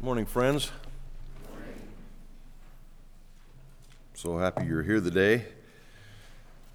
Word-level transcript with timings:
Morning, 0.00 0.26
friends. 0.26 0.70
So 4.14 4.38
happy 4.38 4.64
you're 4.64 4.84
here 4.84 5.00
today. 5.00 5.44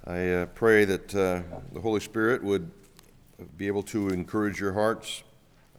I 0.05 0.29
uh, 0.29 0.45
pray 0.47 0.83
that 0.83 1.15
uh, 1.15 1.41
the 1.71 1.79
Holy 1.79 2.01
Spirit 2.01 2.43
would 2.43 2.69
be 3.57 3.67
able 3.67 3.83
to 3.83 4.09
encourage 4.09 4.59
your 4.59 4.73
hearts. 4.73 5.23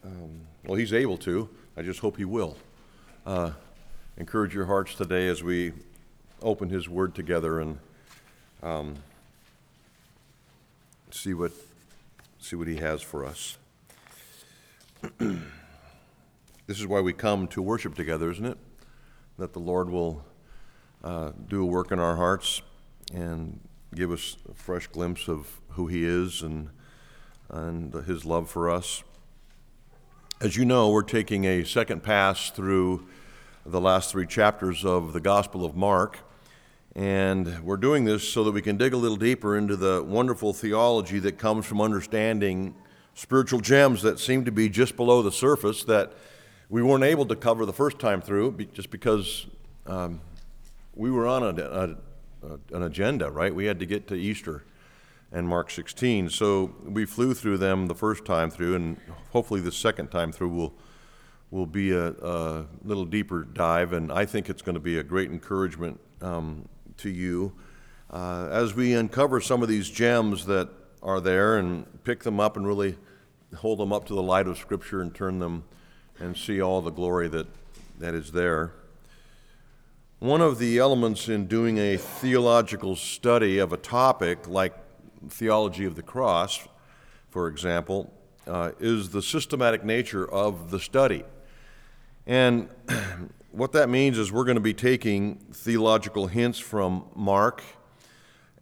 Um, 0.03 0.41
well, 0.65 0.73
He's 0.73 0.91
able 0.91 1.19
to. 1.19 1.47
I 1.77 1.83
just 1.83 1.99
hope 1.99 2.17
He 2.17 2.25
will. 2.25 2.57
Uh, 3.27 3.51
encourage 4.17 4.55
your 4.55 4.65
hearts 4.65 4.95
today 4.95 5.27
as 5.27 5.43
we 5.43 5.73
open 6.41 6.69
His 6.69 6.89
Word 6.89 7.13
together 7.13 7.59
and 7.59 7.77
um, 8.63 8.95
see 11.11 11.35
what 11.35 11.51
see 12.39 12.55
what 12.55 12.67
He 12.67 12.77
has 12.77 13.03
for 13.03 13.23
us. 13.23 13.59
This 16.67 16.79
is 16.79 16.87
why 16.87 16.99
we 16.99 17.13
come 17.13 17.47
to 17.49 17.61
worship 17.61 17.93
together, 17.93 18.31
isn't 18.31 18.45
it? 18.45 18.57
That 19.37 19.53
the 19.53 19.59
Lord 19.59 19.87
will 19.87 20.25
uh, 21.03 21.31
do 21.47 21.61
a 21.61 21.65
work 21.65 21.91
in 21.91 21.99
our 21.99 22.15
hearts 22.15 22.63
and 23.13 23.59
give 23.93 24.11
us 24.11 24.37
a 24.49 24.55
fresh 24.55 24.87
glimpse 24.87 25.27
of 25.27 25.61
who 25.69 25.85
He 25.85 26.03
is 26.03 26.41
and, 26.41 26.69
and 27.51 27.93
His 27.93 28.25
love 28.25 28.49
for 28.49 28.71
us. 28.71 29.03
As 30.41 30.57
you 30.57 30.65
know, 30.65 30.89
we're 30.89 31.03
taking 31.03 31.45
a 31.45 31.63
second 31.63 32.01
pass 32.01 32.49
through 32.49 33.05
the 33.63 33.79
last 33.79 34.11
three 34.11 34.25
chapters 34.25 34.83
of 34.83 35.13
the 35.13 35.21
Gospel 35.21 35.65
of 35.65 35.75
Mark. 35.75 36.17
And 36.95 37.63
we're 37.63 37.77
doing 37.77 38.05
this 38.05 38.27
so 38.27 38.43
that 38.43 38.53
we 38.53 38.63
can 38.63 38.75
dig 38.75 38.95
a 38.95 38.97
little 38.97 39.17
deeper 39.17 39.55
into 39.55 39.75
the 39.75 40.03
wonderful 40.03 40.51
theology 40.51 41.19
that 41.19 41.37
comes 41.37 41.67
from 41.67 41.79
understanding 41.79 42.73
spiritual 43.13 43.59
gems 43.59 44.01
that 44.01 44.19
seem 44.19 44.45
to 44.45 44.51
be 44.51 44.67
just 44.67 44.95
below 44.95 45.21
the 45.21 45.31
surface 45.31 45.83
that 45.83 46.13
we 46.69 46.81
weren't 46.81 47.03
able 47.03 47.25
to 47.25 47.35
cover 47.35 47.65
the 47.65 47.73
first 47.73 47.99
time 47.99 48.21
through 48.21 48.51
just 48.73 48.89
because 48.89 49.47
um, 49.85 50.21
we 50.95 51.11
were 51.11 51.27
on 51.27 51.43
a, 51.43 51.61
a, 51.61 51.89
a, 52.47 52.75
an 52.75 52.83
agenda, 52.83 53.29
right? 53.29 53.53
We 53.53 53.65
had 53.65 53.79
to 53.79 53.85
get 53.85 54.07
to 54.07 54.15
Easter 54.15 54.63
and 55.31 55.47
Mark 55.47 55.69
16. 55.69 56.29
So 56.29 56.73
we 56.83 57.05
flew 57.05 57.33
through 57.33 57.57
them 57.57 57.87
the 57.87 57.95
first 57.95 58.25
time 58.25 58.49
through, 58.49 58.75
and 58.75 58.97
hopefully 59.31 59.61
the 59.61 59.71
second 59.71 60.09
time 60.09 60.31
through 60.31 60.49
will 60.49 60.73
will 61.51 61.65
be 61.67 61.91
a, 61.91 62.07
a 62.07 62.65
little 62.83 63.05
deeper 63.05 63.43
dive, 63.43 63.93
and 63.93 64.11
I 64.11 64.25
think 64.25 64.49
it's 64.49 64.61
going 64.61 64.73
to 64.73 64.81
be 64.81 64.97
a 64.97 65.03
great 65.03 65.31
encouragement 65.31 65.99
um, 66.21 66.67
to 66.97 67.09
you 67.09 67.53
uh, 68.09 68.47
as 68.51 68.73
we 68.73 68.93
uncover 68.93 69.39
some 69.39 69.61
of 69.61 69.69
these 69.69 69.89
gems 69.89 70.45
that 70.47 70.69
are 71.01 71.21
there 71.21 71.57
and 71.57 71.85
pick 72.03 72.23
them 72.23 72.39
up 72.39 72.57
and 72.57 72.67
really 72.67 72.97
hold 73.57 73.79
them 73.79 73.93
up 73.93 74.05
to 74.05 74.13
the 74.13 74.23
light 74.23 74.47
of 74.47 74.57
Scripture 74.57 75.01
and 75.01 75.13
turn 75.13 75.39
them 75.39 75.63
and 76.19 76.35
see 76.35 76.61
all 76.61 76.81
the 76.81 76.91
glory 76.91 77.27
that, 77.27 77.47
that 77.99 78.13
is 78.13 78.31
there. 78.31 78.71
One 80.19 80.41
of 80.41 80.59
the 80.59 80.79
elements 80.79 81.27
in 81.27 81.47
doing 81.47 81.77
a 81.77 81.97
theological 81.97 82.95
study 82.95 83.59
of 83.59 83.73
a 83.73 83.77
topic 83.77 84.47
like 84.47 84.73
theology 85.29 85.85
of 85.85 85.95
the 85.95 86.01
cross, 86.01 86.67
for 87.29 87.47
example, 87.47 88.13
uh, 88.47 88.71
is 88.79 89.09
the 89.09 89.21
systematic 89.21 89.83
nature 89.83 90.29
of 90.29 90.71
the 90.71 90.79
study. 90.79 91.23
And 92.25 92.69
what 93.51 93.71
that 93.73 93.89
means 93.89 94.17
is 94.17 94.31
we're 94.31 94.45
going 94.45 94.55
to 94.55 94.61
be 94.61 94.73
taking 94.73 95.35
theological 95.51 96.27
hints 96.27 96.59
from 96.59 97.05
Mark 97.15 97.63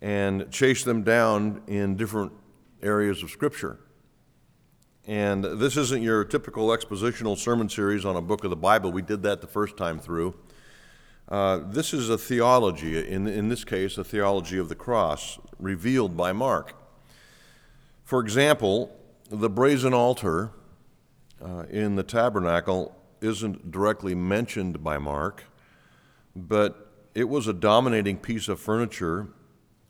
and 0.02 0.52
chase 0.52 0.84
them 0.84 1.04
down 1.04 1.62
in 1.68 1.96
different 1.96 2.32
areas 2.82 3.24
of 3.24 3.30
Scripture. 3.30 3.78
And 5.06 5.44
this 5.44 5.76
isn't 5.76 6.02
your 6.02 6.24
typical 6.24 6.68
expositional 6.70 7.38
sermon 7.38 7.68
series 7.68 8.06
on 8.06 8.16
a 8.16 8.22
book 8.22 8.46
of 8.46 8.50
the 8.50 8.56
Bible. 8.56 8.90
We 8.90 9.02
did 9.02 9.22
that 9.24 9.42
the 9.42 9.48
first 9.48 9.76
time 9.76 10.00
through. 10.00 10.34
Uh, 11.28 11.60
this 11.66 11.94
is 11.94 12.10
a 12.10 12.18
theology, 12.18 13.06
in, 13.06 13.28
in 13.28 13.50
this 13.50 13.66
case, 13.66 13.98
a 13.98 14.04
theology 14.04 14.58
of 14.58 14.70
the 14.70 14.76
cross, 14.76 15.40
revealed 15.60 16.16
by 16.16 16.32
Mark. 16.32 16.76
For 18.06 18.22
example, 18.22 18.96
the 19.30 19.50
brazen 19.50 19.94
altar 19.94 20.52
uh, 21.44 21.66
in 21.70 21.96
the 21.96 22.04
tabernacle 22.04 22.96
isn't 23.20 23.72
directly 23.72 24.16
mentioned 24.16 24.84
by 24.84 24.98
Mark, 24.98 25.44
but 26.34 26.92
it 27.14 27.28
was 27.28 27.48
a 27.48 27.54
dominating 27.54 28.18
piece 28.18 28.48
of 28.48 28.58
furniture, 28.58 29.28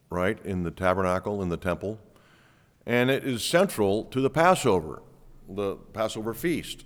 right, 0.09 0.43
in 0.43 0.63
the 0.63 0.71
tabernacle, 0.71 1.41
in 1.43 1.49
the 1.49 1.57
temple 1.57 1.99
and 2.85 3.09
it 3.09 3.23
is 3.23 3.43
central 3.43 4.03
to 4.05 4.21
the 4.21 4.29
Passover, 4.29 5.01
the 5.47 5.75
Passover 5.75 6.33
feast. 6.33 6.85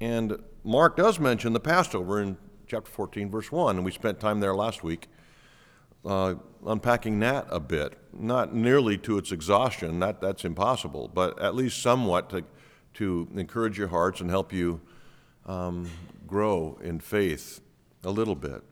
And 0.00 0.36
Mark 0.64 0.96
does 0.96 1.18
mention 1.18 1.52
the 1.52 1.60
Passover 1.60 2.20
in 2.20 2.36
chapter 2.66 2.90
14, 2.90 3.30
verse 3.30 3.50
1, 3.50 3.76
and 3.76 3.84
we 3.84 3.92
spent 3.92 4.20
time 4.20 4.40
there 4.40 4.54
last 4.54 4.82
week 4.82 5.08
uh, 6.04 6.34
unpacking 6.66 7.20
that 7.20 7.46
a 7.50 7.60
bit. 7.60 7.98
Not 8.12 8.54
nearly 8.54 8.98
to 8.98 9.18
its 9.18 9.32
exhaustion, 9.32 10.00
that, 10.00 10.20
that's 10.20 10.44
impossible, 10.44 11.10
but 11.12 11.40
at 11.40 11.54
least 11.54 11.80
somewhat 11.80 12.30
to, 12.30 12.44
to 12.94 13.28
encourage 13.34 13.78
your 13.78 13.88
hearts 13.88 14.20
and 14.20 14.28
help 14.28 14.52
you 14.52 14.80
um, 15.46 15.88
grow 16.26 16.78
in 16.82 17.00
faith 17.00 17.60
a 18.04 18.10
little 18.10 18.34
bit. 18.34 18.62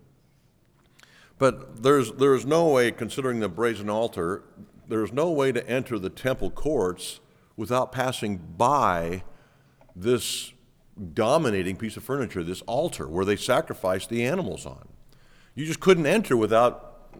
But 1.38 1.82
there's, 1.82 2.12
there's 2.12 2.44
no 2.44 2.68
way, 2.68 2.90
considering 2.90 3.40
the 3.40 3.48
brazen 3.48 3.88
altar, 3.88 4.42
there 4.90 5.04
is 5.04 5.12
no 5.12 5.30
way 5.30 5.52
to 5.52 5.66
enter 5.68 5.98
the 5.98 6.10
temple 6.10 6.50
courts 6.50 7.20
without 7.56 7.92
passing 7.92 8.36
by 8.36 9.22
this 9.96 10.52
dominating 11.14 11.76
piece 11.76 11.96
of 11.96 12.04
furniture, 12.04 12.42
this 12.42 12.62
altar 12.62 13.08
where 13.08 13.24
they 13.24 13.36
sacrificed 13.36 14.08
the 14.08 14.24
animals 14.24 14.66
on. 14.66 14.88
You 15.54 15.64
just 15.66 15.80
couldn't 15.80 16.06
enter 16.06 16.36
without 16.36 17.12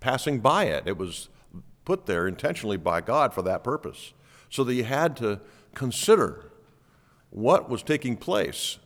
passing 0.00 0.40
by 0.40 0.64
it. 0.64 0.86
It 0.86 0.96
was 0.96 1.28
put 1.84 2.06
there 2.06 2.26
intentionally 2.26 2.76
by 2.76 3.00
God 3.00 3.34
for 3.34 3.42
that 3.42 3.64
purpose. 3.64 4.12
So 4.48 4.62
that 4.64 4.74
you 4.74 4.84
had 4.84 5.16
to 5.18 5.40
consider 5.74 6.50
what 7.30 7.68
was 7.68 7.82
taking 7.82 8.16
place 8.16 8.78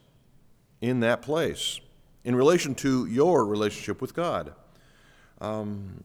in 0.80 1.00
that 1.00 1.22
place 1.22 1.80
in 2.24 2.34
relation 2.34 2.74
to 2.76 3.06
your 3.06 3.44
relationship 3.46 4.00
with 4.00 4.14
God. 4.14 4.54
Um, 5.40 6.04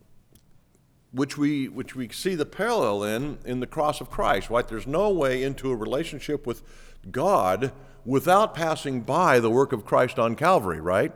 which 1.15 1.37
we, 1.37 1.69
which 1.69 1.95
we 1.95 2.09
see 2.09 2.35
the 2.35 2.45
parallel 2.45 3.03
in 3.03 3.37
in 3.45 3.61
the 3.61 3.67
cross 3.67 4.01
of 4.01 4.09
Christ, 4.09 4.49
right? 4.49 4.67
There's 4.67 4.85
no 4.85 5.09
way 5.09 5.43
into 5.43 5.71
a 5.71 5.75
relationship 5.75 6.45
with 6.45 6.61
God 7.09 7.71
without 8.05 8.53
passing 8.53 9.01
by 9.01 9.39
the 9.39 9.49
work 9.49 9.71
of 9.71 9.85
Christ 9.85 10.19
on 10.19 10.35
Calvary, 10.35 10.81
right? 10.81 11.13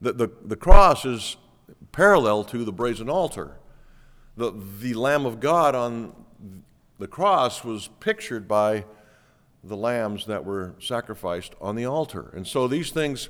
The, 0.00 0.12
the, 0.12 0.30
the 0.44 0.56
cross 0.56 1.04
is 1.04 1.36
parallel 1.90 2.44
to 2.44 2.64
the 2.64 2.72
brazen 2.72 3.10
altar. 3.10 3.56
The, 4.36 4.52
the 4.80 4.94
Lamb 4.94 5.26
of 5.26 5.40
God 5.40 5.74
on 5.74 6.14
the 6.98 7.08
cross 7.08 7.64
was 7.64 7.88
pictured 8.00 8.46
by 8.46 8.84
the 9.64 9.76
lambs 9.76 10.26
that 10.26 10.44
were 10.44 10.74
sacrificed 10.78 11.54
on 11.60 11.74
the 11.74 11.84
altar. 11.84 12.30
And 12.34 12.46
so 12.46 12.68
these 12.68 12.90
things 12.90 13.28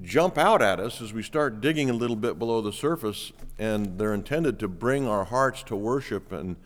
jump 0.00 0.38
out 0.38 0.62
at 0.62 0.80
us 0.80 1.00
as 1.00 1.12
we 1.12 1.22
start 1.22 1.60
digging 1.60 1.90
a 1.90 1.92
little 1.92 2.16
bit 2.16 2.38
below 2.38 2.60
the 2.60 2.72
surface, 2.72 3.32
and 3.58 3.98
they're 3.98 4.14
intended 4.14 4.58
to 4.60 4.68
bring 4.68 5.06
our 5.06 5.24
hearts 5.24 5.62
to 5.64 5.76
worship 5.76 6.32
and 6.32 6.56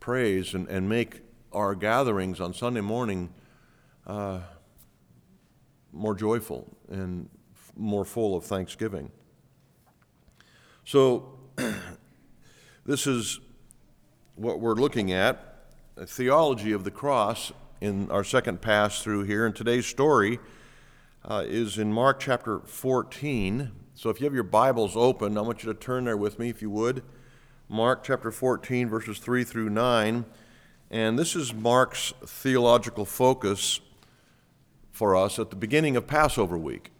praise 0.00 0.54
and, 0.54 0.68
and 0.68 0.88
make 0.88 1.22
our 1.52 1.74
gatherings 1.74 2.40
on 2.40 2.52
Sunday 2.52 2.80
morning 2.80 3.32
uh, 4.06 4.40
more 5.92 6.14
joyful 6.14 6.76
and 6.90 7.28
f- 7.54 7.72
more 7.76 8.04
full 8.04 8.36
of 8.36 8.44
thanksgiving. 8.44 9.10
So, 10.84 11.38
this 12.84 13.06
is 13.06 13.40
what 14.34 14.60
we're 14.60 14.74
looking 14.74 15.12
at 15.12 15.54
a 15.96 16.06
theology 16.06 16.72
of 16.72 16.84
the 16.84 16.90
cross 16.90 17.52
in 17.80 18.10
our 18.10 18.24
second 18.24 18.60
pass 18.60 19.02
through 19.02 19.22
here. 19.22 19.46
And 19.46 19.54
today's 19.54 19.86
story 19.86 20.40
uh, 21.24 21.42
is 21.46 21.78
in 21.78 21.92
Mark 21.92 22.20
chapter 22.20 22.60
14. 22.60 23.70
So 23.94 24.10
if 24.10 24.20
you 24.20 24.24
have 24.24 24.34
your 24.34 24.42
Bibles 24.42 24.96
open, 24.96 25.38
I 25.38 25.40
want 25.40 25.62
you 25.62 25.72
to 25.72 25.78
turn 25.78 26.04
there 26.04 26.16
with 26.16 26.38
me, 26.38 26.50
if 26.50 26.60
you 26.60 26.70
would. 26.70 27.02
Mark 27.68 28.04
chapter 28.04 28.30
14, 28.30 28.88
verses 28.88 29.18
3 29.18 29.42
through 29.44 29.70
9. 29.70 30.26
And 30.90 31.18
this 31.18 31.34
is 31.34 31.54
Mark's 31.54 32.12
theological 32.26 33.04
focus 33.04 33.80
for 34.90 35.16
us 35.16 35.38
at 35.38 35.50
the 35.50 35.56
beginning 35.56 35.96
of 35.96 36.06
Passover 36.06 36.58
week. 36.58 36.90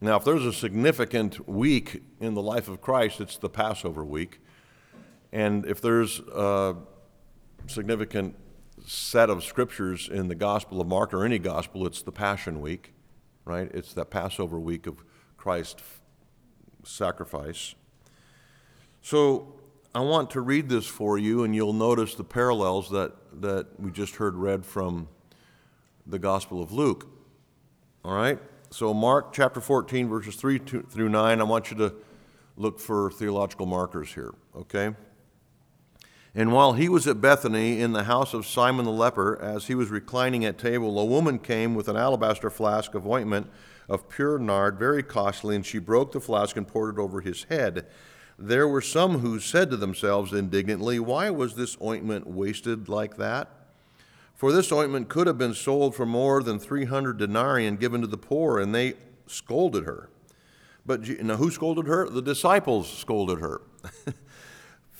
Now, 0.00 0.16
if 0.16 0.24
there's 0.24 0.44
a 0.44 0.52
significant 0.52 1.46
week 1.48 2.02
in 2.20 2.34
the 2.34 2.42
life 2.42 2.68
of 2.68 2.80
Christ, 2.80 3.20
it's 3.20 3.36
the 3.36 3.48
Passover 3.48 4.04
week. 4.04 4.40
And 5.30 5.66
if 5.66 5.80
there's 5.80 6.20
a 6.20 6.76
significant 7.66 8.34
set 8.86 9.28
of 9.28 9.44
scriptures 9.44 10.08
in 10.08 10.28
the 10.28 10.34
Gospel 10.34 10.80
of 10.80 10.86
Mark 10.86 11.12
or 11.12 11.24
any 11.24 11.38
gospel, 11.38 11.86
it's 11.86 12.02
the 12.02 12.12
Passion 12.12 12.60
Week 12.60 12.92
right? 13.46 13.70
It's 13.72 13.94
that 13.94 14.10
Passover 14.10 14.60
week 14.60 14.86
of 14.86 15.02
Christ's 15.38 15.82
sacrifice. 16.84 17.74
So 19.00 19.54
I 19.94 20.00
want 20.00 20.30
to 20.32 20.42
read 20.42 20.68
this 20.68 20.86
for 20.86 21.16
you, 21.16 21.44
and 21.44 21.54
you'll 21.54 21.72
notice 21.72 22.14
the 22.14 22.24
parallels 22.24 22.90
that, 22.90 23.12
that 23.40 23.80
we 23.80 23.90
just 23.90 24.16
heard 24.16 24.34
read 24.34 24.66
from 24.66 25.08
the 26.06 26.18
Gospel 26.18 26.62
of 26.62 26.70
Luke. 26.72 27.08
All 28.04 28.14
right? 28.14 28.38
So, 28.70 28.92
Mark 28.92 29.32
chapter 29.32 29.60
14, 29.60 30.08
verses 30.08 30.36
3 30.36 30.58
through 30.58 31.08
9, 31.08 31.40
I 31.40 31.44
want 31.44 31.70
you 31.70 31.76
to 31.78 31.94
look 32.56 32.78
for 32.78 33.10
theological 33.10 33.64
markers 33.64 34.12
here, 34.12 34.34
okay? 34.54 34.94
And 36.38 36.52
while 36.52 36.74
he 36.74 36.90
was 36.90 37.06
at 37.06 37.22
Bethany 37.22 37.80
in 37.80 37.94
the 37.94 38.04
house 38.04 38.34
of 38.34 38.46
Simon 38.46 38.84
the 38.84 38.90
leper, 38.90 39.40
as 39.40 39.68
he 39.68 39.74
was 39.74 39.88
reclining 39.88 40.44
at 40.44 40.58
table, 40.58 41.00
a 41.00 41.04
woman 41.04 41.38
came 41.38 41.74
with 41.74 41.88
an 41.88 41.96
alabaster 41.96 42.50
flask 42.50 42.94
of 42.94 43.06
ointment 43.06 43.46
of 43.88 44.10
pure 44.10 44.38
nard, 44.38 44.78
very 44.78 45.02
costly, 45.02 45.56
and 45.56 45.64
she 45.64 45.78
broke 45.78 46.12
the 46.12 46.20
flask 46.20 46.54
and 46.54 46.68
poured 46.68 46.98
it 46.98 47.00
over 47.00 47.22
his 47.22 47.44
head. 47.44 47.86
There 48.38 48.68
were 48.68 48.82
some 48.82 49.20
who 49.20 49.40
said 49.40 49.70
to 49.70 49.78
themselves 49.78 50.34
indignantly, 50.34 50.98
Why 50.98 51.30
was 51.30 51.54
this 51.54 51.78
ointment 51.80 52.26
wasted 52.26 52.86
like 52.86 53.16
that? 53.16 53.48
For 54.34 54.52
this 54.52 54.70
ointment 54.70 55.08
could 55.08 55.26
have 55.26 55.38
been 55.38 55.54
sold 55.54 55.94
for 55.94 56.04
more 56.04 56.42
than 56.42 56.58
300 56.58 57.16
denarii 57.16 57.66
and 57.66 57.80
given 57.80 58.02
to 58.02 58.06
the 58.06 58.18
poor, 58.18 58.58
and 58.58 58.74
they 58.74 58.92
scolded 59.26 59.84
her. 59.84 60.10
But 60.84 61.08
now, 61.08 61.36
who 61.36 61.50
scolded 61.50 61.86
her? 61.86 62.06
The 62.10 62.20
disciples 62.20 62.92
scolded 62.92 63.40
her. 63.40 63.62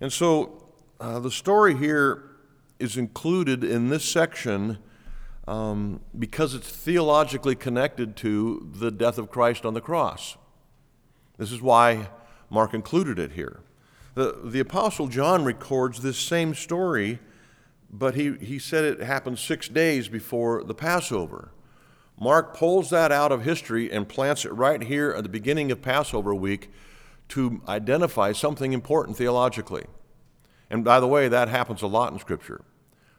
And 0.00 0.12
so 0.12 0.64
uh, 1.00 1.18
the 1.18 1.30
story 1.30 1.76
here 1.76 2.24
is 2.78 2.96
included 2.96 3.64
in 3.64 3.88
this 3.88 4.04
section 4.04 4.78
um, 5.48 6.00
because 6.16 6.54
it's 6.54 6.68
theologically 6.68 7.56
connected 7.56 8.16
to 8.16 8.70
the 8.78 8.90
death 8.90 9.18
of 9.18 9.30
Christ 9.30 9.64
on 9.64 9.74
the 9.74 9.80
cross. 9.80 10.36
This 11.38 11.50
is 11.50 11.62
why 11.62 12.10
Mark 12.50 12.74
included 12.74 13.18
it 13.18 13.32
here. 13.32 13.60
The, 14.14 14.40
the 14.44 14.60
Apostle 14.60 15.06
John 15.08 15.44
records 15.44 16.02
this 16.02 16.18
same 16.18 16.54
story, 16.54 17.18
but 17.90 18.14
he, 18.14 18.34
he 18.36 18.58
said 18.58 18.84
it 18.84 19.00
happened 19.00 19.38
six 19.38 19.68
days 19.68 20.08
before 20.08 20.64
the 20.64 20.74
Passover. 20.74 21.50
Mark 22.20 22.56
pulls 22.56 22.90
that 22.90 23.12
out 23.12 23.30
of 23.30 23.44
history 23.44 23.90
and 23.90 24.08
plants 24.08 24.44
it 24.44 24.52
right 24.52 24.82
here 24.82 25.10
at 25.10 25.22
the 25.22 25.28
beginning 25.28 25.70
of 25.70 25.80
Passover 25.80 26.34
week 26.34 26.70
to 27.28 27.60
identify 27.68 28.32
something 28.32 28.72
important 28.72 29.16
theologically. 29.16 29.84
And 30.70 30.84
by 30.84 31.00
the 31.00 31.06
way, 31.06 31.28
that 31.28 31.48
happens 31.48 31.82
a 31.82 31.86
lot 31.86 32.12
in 32.12 32.18
Scripture. 32.18 32.62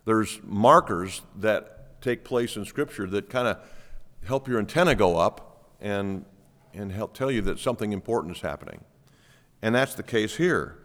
There's 0.05 0.39
markers 0.43 1.21
that 1.35 2.01
take 2.01 2.23
place 2.23 2.55
in 2.55 2.65
Scripture 2.65 3.07
that 3.07 3.29
kind 3.29 3.47
of 3.47 3.57
help 4.25 4.47
your 4.47 4.59
antenna 4.59 4.95
go 4.95 5.17
up 5.17 5.73
and, 5.79 6.25
and 6.73 6.91
help 6.91 7.13
tell 7.13 7.31
you 7.31 7.41
that 7.41 7.59
something 7.59 7.91
important 7.91 8.37
is 8.37 8.41
happening. 8.41 8.83
And 9.61 9.75
that's 9.75 9.95
the 9.95 10.03
case 10.03 10.37
here. 10.37 10.79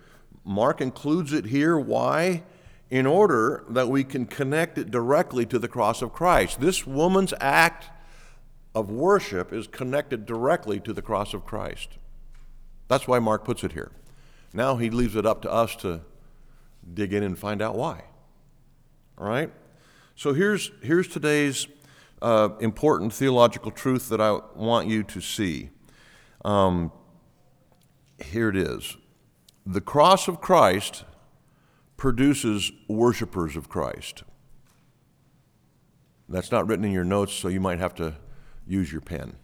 Mark 0.44 0.80
includes 0.80 1.32
it 1.32 1.46
here. 1.46 1.78
Why? 1.78 2.42
In 2.90 3.06
order 3.06 3.64
that 3.68 3.88
we 3.88 4.04
can 4.04 4.26
connect 4.26 4.78
it 4.78 4.90
directly 4.90 5.46
to 5.46 5.58
the 5.58 5.68
cross 5.68 6.02
of 6.02 6.12
Christ. 6.12 6.60
This 6.60 6.86
woman's 6.86 7.32
act 7.40 7.90
of 8.74 8.90
worship 8.90 9.52
is 9.52 9.66
connected 9.66 10.26
directly 10.26 10.80
to 10.80 10.92
the 10.92 11.02
cross 11.02 11.32
of 11.32 11.44
Christ. 11.44 11.98
That's 12.88 13.08
why 13.08 13.18
Mark 13.18 13.44
puts 13.44 13.64
it 13.64 13.72
here. 13.72 13.92
Now 14.52 14.76
he 14.76 14.90
leaves 14.90 15.16
it 15.16 15.26
up 15.26 15.42
to 15.42 15.52
us 15.52 15.74
to 15.76 16.02
dig 16.92 17.12
in 17.12 17.22
and 17.22 17.38
find 17.38 17.62
out 17.62 17.76
why. 17.76 18.04
All 19.18 19.26
right? 19.26 19.50
So 20.16 20.32
here's, 20.32 20.70
here's 20.82 21.08
today's 21.08 21.66
uh, 22.22 22.50
important 22.60 23.12
theological 23.12 23.70
truth 23.70 24.08
that 24.08 24.20
I 24.20 24.38
want 24.54 24.88
you 24.88 25.02
to 25.02 25.20
see. 25.20 25.70
Um, 26.44 26.92
here 28.22 28.48
it 28.48 28.56
is 28.56 28.96
The 29.66 29.80
cross 29.80 30.28
of 30.28 30.40
Christ 30.40 31.04
produces 31.96 32.70
worshipers 32.88 33.56
of 33.56 33.68
Christ. 33.68 34.24
That's 36.28 36.52
not 36.52 36.66
written 36.66 36.84
in 36.84 36.92
your 36.92 37.04
notes, 37.04 37.32
so 37.32 37.48
you 37.48 37.60
might 37.60 37.78
have 37.78 37.94
to 37.96 38.14
use 38.66 38.90
your 38.92 39.00
pen. 39.00 39.36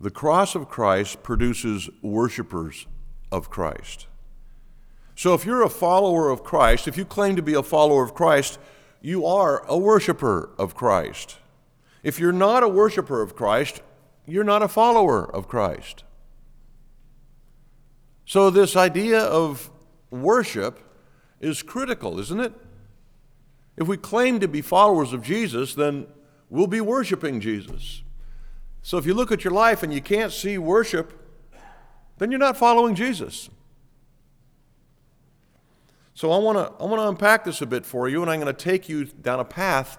The 0.00 0.10
cross 0.10 0.54
of 0.54 0.68
Christ 0.68 1.22
produces 1.22 1.88
worshipers 2.02 2.86
of 3.30 3.50
Christ. 3.50 4.06
So 5.16 5.34
if 5.34 5.44
you're 5.44 5.62
a 5.62 5.70
follower 5.70 6.30
of 6.30 6.42
Christ, 6.42 6.88
if 6.88 6.96
you 6.96 7.04
claim 7.04 7.36
to 7.36 7.42
be 7.42 7.54
a 7.54 7.62
follower 7.62 8.02
of 8.02 8.14
Christ, 8.14 8.58
you 9.00 9.26
are 9.26 9.64
a 9.66 9.78
worshiper 9.78 10.50
of 10.58 10.74
Christ. 10.74 11.38
If 12.02 12.18
you're 12.18 12.32
not 12.32 12.62
a 12.62 12.68
worshiper 12.68 13.22
of 13.22 13.36
Christ, 13.36 13.82
you're 14.26 14.44
not 14.44 14.62
a 14.62 14.68
follower 14.68 15.24
of 15.34 15.48
Christ. 15.48 16.04
So, 18.26 18.50
this 18.50 18.74
idea 18.74 19.20
of 19.20 19.70
worship 20.10 20.80
is 21.40 21.62
critical, 21.62 22.18
isn't 22.18 22.40
it? 22.40 22.52
If 23.76 23.86
we 23.86 23.96
claim 23.96 24.40
to 24.40 24.48
be 24.48 24.62
followers 24.62 25.12
of 25.12 25.22
Jesus, 25.22 25.74
then 25.74 26.06
we'll 26.48 26.66
be 26.66 26.80
worshiping 26.80 27.40
Jesus. 27.40 28.03
So, 28.84 28.98
if 28.98 29.06
you 29.06 29.14
look 29.14 29.32
at 29.32 29.42
your 29.42 29.52
life 29.52 29.82
and 29.82 29.92
you 29.92 30.02
can't 30.02 30.30
see 30.30 30.58
worship, 30.58 31.18
then 32.18 32.30
you're 32.30 32.38
not 32.38 32.56
following 32.56 32.94
Jesus. 32.94 33.48
So 36.12 36.30
I 36.30 36.38
want 36.38 36.58
to 36.58 36.82
I 36.82 36.86
want 36.86 37.00
to 37.00 37.08
unpack 37.08 37.44
this 37.44 37.60
a 37.60 37.66
bit 37.66 37.84
for 37.84 38.08
you, 38.08 38.20
and 38.22 38.30
I'm 38.30 38.40
going 38.40 38.54
to 38.54 38.62
take 38.64 38.88
you 38.88 39.06
down 39.06 39.40
a 39.40 39.44
path 39.44 39.98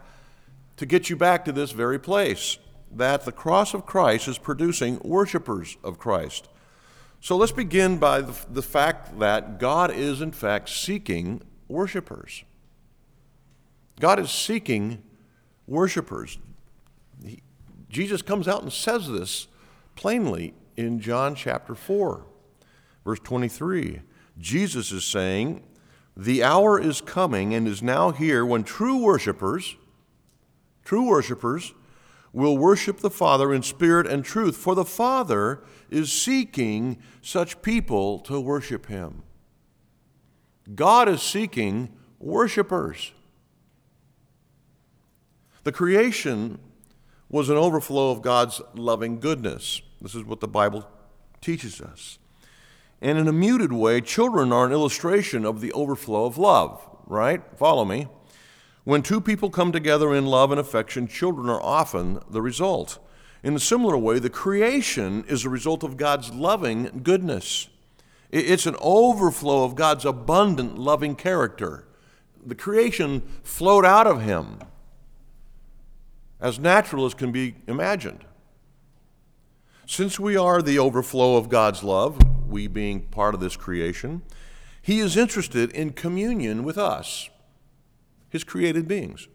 to 0.77 0.85
get 0.85 1.09
you 1.09 1.15
back 1.15 1.43
to 1.45 1.51
this 1.51 1.71
very 1.71 1.99
place 1.99 2.59
that 2.91 3.25
the 3.25 3.31
cross 3.31 3.73
of 3.73 3.87
Christ 3.87 4.27
is 4.27 4.37
producing 4.37 4.99
worshipers 5.03 5.77
of 5.83 5.97
Christ. 5.97 6.47
So 7.19 7.35
let's 7.35 7.51
begin 7.51 7.97
by 7.97 8.21
the, 8.21 8.37
the 8.49 8.61
fact 8.61 9.19
that 9.19 9.59
God 9.59 9.91
is, 9.91 10.21
in 10.21 10.31
fact, 10.31 10.69
seeking 10.69 11.41
worshipers. 11.67 12.43
God 13.99 14.19
is 14.19 14.29
seeking 14.29 15.01
worshipers. 15.67 16.37
Jesus 17.95 18.21
comes 18.21 18.45
out 18.45 18.61
and 18.61 18.73
says 18.73 19.09
this 19.09 19.47
plainly 19.95 20.53
in 20.75 20.99
John 20.99 21.33
chapter 21.33 21.73
4, 21.73 22.25
verse 23.05 23.19
23. 23.23 24.01
Jesus 24.37 24.91
is 24.91 25.05
saying, 25.05 25.63
the 26.17 26.43
hour 26.43 26.77
is 26.77 26.99
coming 26.99 27.53
and 27.53 27.65
is 27.65 27.81
now 27.81 28.11
here 28.11 28.45
when 28.45 28.65
true 28.65 28.97
worshipers, 28.97 29.77
true 30.83 31.07
worshipers, 31.07 31.73
will 32.33 32.57
worship 32.57 32.97
the 32.97 33.09
Father 33.09 33.53
in 33.53 33.63
spirit 33.63 34.05
and 34.05 34.25
truth, 34.25 34.57
for 34.57 34.75
the 34.75 34.83
Father 34.83 35.63
is 35.89 36.11
seeking 36.11 36.97
such 37.21 37.61
people 37.61 38.19
to 38.19 38.41
worship 38.41 38.87
Him. 38.87 39.23
God 40.75 41.07
is 41.07 41.21
seeking 41.21 41.93
worshipers. 42.19 43.13
The 45.63 45.71
creation 45.71 46.59
was 47.29 47.49
an 47.49 47.57
overflow 47.57 48.11
of 48.11 48.21
God's 48.21 48.61
loving 48.73 49.19
goodness. 49.19 49.81
This 50.01 50.15
is 50.15 50.23
what 50.23 50.39
the 50.39 50.47
Bible 50.47 50.87
teaches 51.41 51.81
us. 51.81 52.19
And 53.01 53.17
in 53.17 53.27
a 53.27 53.33
muted 53.33 53.73
way, 53.73 54.01
children 54.01 54.51
are 54.51 54.65
an 54.65 54.71
illustration 54.71 55.45
of 55.45 55.61
the 55.61 55.71
overflow 55.73 56.25
of 56.25 56.37
love, 56.37 56.87
right? 57.07 57.41
Follow 57.57 57.85
me. 57.85 58.07
When 58.83 59.01
two 59.01 59.19
people 59.19 59.49
come 59.49 59.71
together 59.71 60.13
in 60.13 60.25
love 60.27 60.51
and 60.51 60.59
affection, 60.59 61.07
children 61.07 61.49
are 61.49 61.61
often 61.61 62.19
the 62.29 62.41
result. 62.41 62.99
In 63.43 63.55
a 63.55 63.59
similar 63.59 63.97
way, 63.97 64.19
the 64.19 64.29
creation 64.29 65.23
is 65.27 65.43
a 65.43 65.49
result 65.49 65.83
of 65.83 65.97
God's 65.97 66.31
loving 66.31 67.01
goodness. 67.03 67.67
It's 68.31 68.65
an 68.65 68.75
overflow 68.79 69.63
of 69.63 69.75
God's 69.75 70.05
abundant 70.05 70.77
loving 70.77 71.15
character. 71.15 71.87
The 72.45 72.55
creation 72.55 73.21
flowed 73.43 73.85
out 73.85 74.07
of 74.07 74.21
Him 74.21 74.59
as 76.45 76.59
natural 76.59 77.07
as 77.07 77.15
can 77.15 77.31
be 77.31 77.55
imagined. 77.67 78.23
Since 79.87 80.19
we 80.19 80.37
are 80.37 80.61
the 80.61 80.77
overflow 80.77 81.37
of 81.37 81.49
God's 81.49 81.83
love, 81.83 82.19
we 82.47 82.67
being 82.67 83.01
part 83.07 83.33
of 83.33 83.39
this 83.39 83.57
creation, 83.57 84.21
He 84.79 84.99
is 84.99 85.17
interested 85.17 85.71
in 85.71 85.93
communion 85.93 86.63
with 86.63 86.77
us, 86.77 87.31
His 88.29 88.43
created 88.43 88.87
beings. 88.87 89.27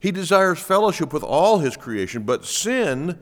He 0.00 0.10
desires 0.10 0.58
fellowship 0.58 1.12
with 1.12 1.22
all 1.22 1.60
His 1.60 1.76
creation, 1.76 2.24
but 2.24 2.44
sin 2.44 3.16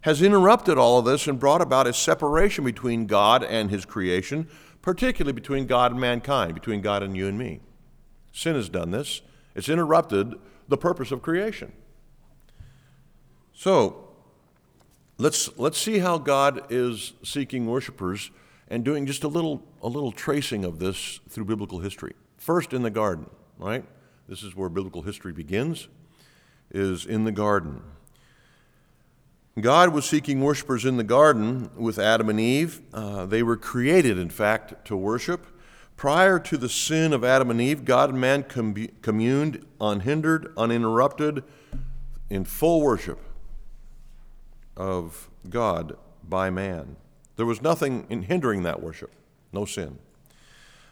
has 0.00 0.20
interrupted 0.20 0.76
all 0.76 0.98
of 0.98 1.04
this 1.04 1.28
and 1.28 1.38
brought 1.38 1.62
about 1.62 1.86
a 1.86 1.92
separation 1.92 2.64
between 2.64 3.06
God 3.06 3.44
and 3.44 3.70
His 3.70 3.84
creation, 3.84 4.48
particularly 4.80 5.32
between 5.32 5.68
God 5.68 5.92
and 5.92 6.00
mankind, 6.00 6.54
between 6.54 6.80
God 6.80 7.04
and 7.04 7.16
you 7.16 7.28
and 7.28 7.38
me. 7.38 7.60
Sin 8.32 8.56
has 8.56 8.68
done 8.68 8.90
this, 8.90 9.22
it's 9.54 9.68
interrupted 9.68 10.34
the 10.66 10.76
purpose 10.76 11.12
of 11.12 11.22
creation. 11.22 11.72
So, 13.54 14.08
let's, 15.18 15.56
let's 15.58 15.78
see 15.78 15.98
how 15.98 16.18
God 16.18 16.66
is 16.70 17.12
seeking 17.22 17.66
worshipers 17.66 18.30
and 18.68 18.84
doing 18.84 19.06
just 19.06 19.24
a 19.24 19.28
little, 19.28 19.62
a 19.82 19.88
little 19.88 20.12
tracing 20.12 20.64
of 20.64 20.78
this 20.78 21.20
through 21.28 21.44
biblical 21.44 21.80
history. 21.80 22.14
First, 22.38 22.72
in 22.72 22.82
the 22.82 22.90
garden, 22.90 23.26
right? 23.58 23.84
This 24.28 24.42
is 24.42 24.56
where 24.56 24.68
biblical 24.68 25.02
history 25.02 25.32
begins, 25.32 25.88
is 26.70 27.04
in 27.04 27.24
the 27.24 27.32
garden. 27.32 27.82
God 29.60 29.90
was 29.90 30.06
seeking 30.06 30.40
worshipers 30.40 30.86
in 30.86 30.96
the 30.96 31.04
garden 31.04 31.70
with 31.76 31.98
Adam 31.98 32.30
and 32.30 32.40
Eve. 32.40 32.80
Uh, 32.94 33.26
they 33.26 33.42
were 33.42 33.58
created, 33.58 34.18
in 34.18 34.30
fact, 34.30 34.86
to 34.86 34.96
worship. 34.96 35.46
Prior 35.96 36.38
to 36.38 36.56
the 36.56 36.70
sin 36.70 37.12
of 37.12 37.22
Adam 37.22 37.50
and 37.50 37.60
Eve, 37.60 37.84
God 37.84 38.08
and 38.08 38.18
man 38.18 38.44
com- 38.44 38.88
communed 39.02 39.66
unhindered, 39.78 40.52
uninterrupted, 40.56 41.44
in 42.30 42.44
full 42.46 42.80
worship 42.80 43.20
of 44.76 45.30
God 45.48 45.96
by 46.28 46.50
man. 46.50 46.96
There 47.36 47.46
was 47.46 47.62
nothing 47.62 48.06
in 48.08 48.22
hindering 48.22 48.62
that 48.62 48.82
worship, 48.82 49.12
no 49.52 49.64
sin. 49.64 49.98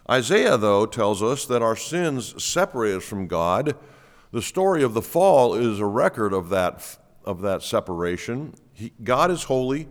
Isaiah, 0.09 0.57
though, 0.57 0.87
tells 0.87 1.23
us 1.23 1.45
that 1.47 1.63
our 1.63 1.77
sins 1.77 2.43
separate 2.43 2.97
us 2.97 3.05
from 3.05 3.27
God. 3.27 3.77
The 4.33 4.43
story 4.43 4.83
of 4.83 4.95
the 4.95 5.03
fall 5.03 5.55
is 5.55 5.79
a 5.79 5.87
record 5.87 6.33
of 6.33 6.49
that, 6.49 6.99
of 7.25 7.43
that 7.43 7.63
separation. 7.63 8.55
He, 8.73 8.93
God 9.05 9.31
is 9.31 9.45
holy 9.45 9.89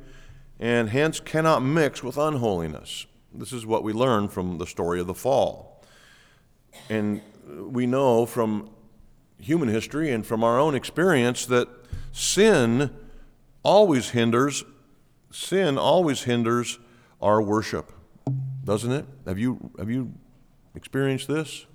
and 0.59 0.89
hence 0.89 1.19
cannot 1.19 1.61
mix 1.61 2.03
with 2.03 2.17
unholiness. 2.17 3.05
This 3.33 3.53
is 3.53 3.65
what 3.65 3.83
we 3.83 3.93
learn 3.93 4.27
from 4.27 4.57
the 4.57 4.67
story 4.67 4.99
of 4.99 5.07
the 5.07 5.13
fall. 5.13 5.83
And 6.89 7.21
we 7.47 7.85
know 7.85 8.25
from 8.25 8.69
human 9.39 9.69
history 9.69 10.11
and 10.11 10.25
from 10.25 10.43
our 10.43 10.59
own 10.59 10.75
experience 10.75 11.45
that 11.45 11.69
sin 12.11 12.91
always 13.69 14.09
hinders, 14.09 14.63
sin 15.31 15.77
always 15.77 16.23
hinders 16.23 16.79
our 17.21 17.39
worship, 17.39 17.91
doesn't 18.63 18.91
it? 18.91 19.05
Have 19.27 19.37
you, 19.37 19.69
have 19.77 19.91
you 19.91 20.11
experienced 20.73 21.27
this? 21.27 21.67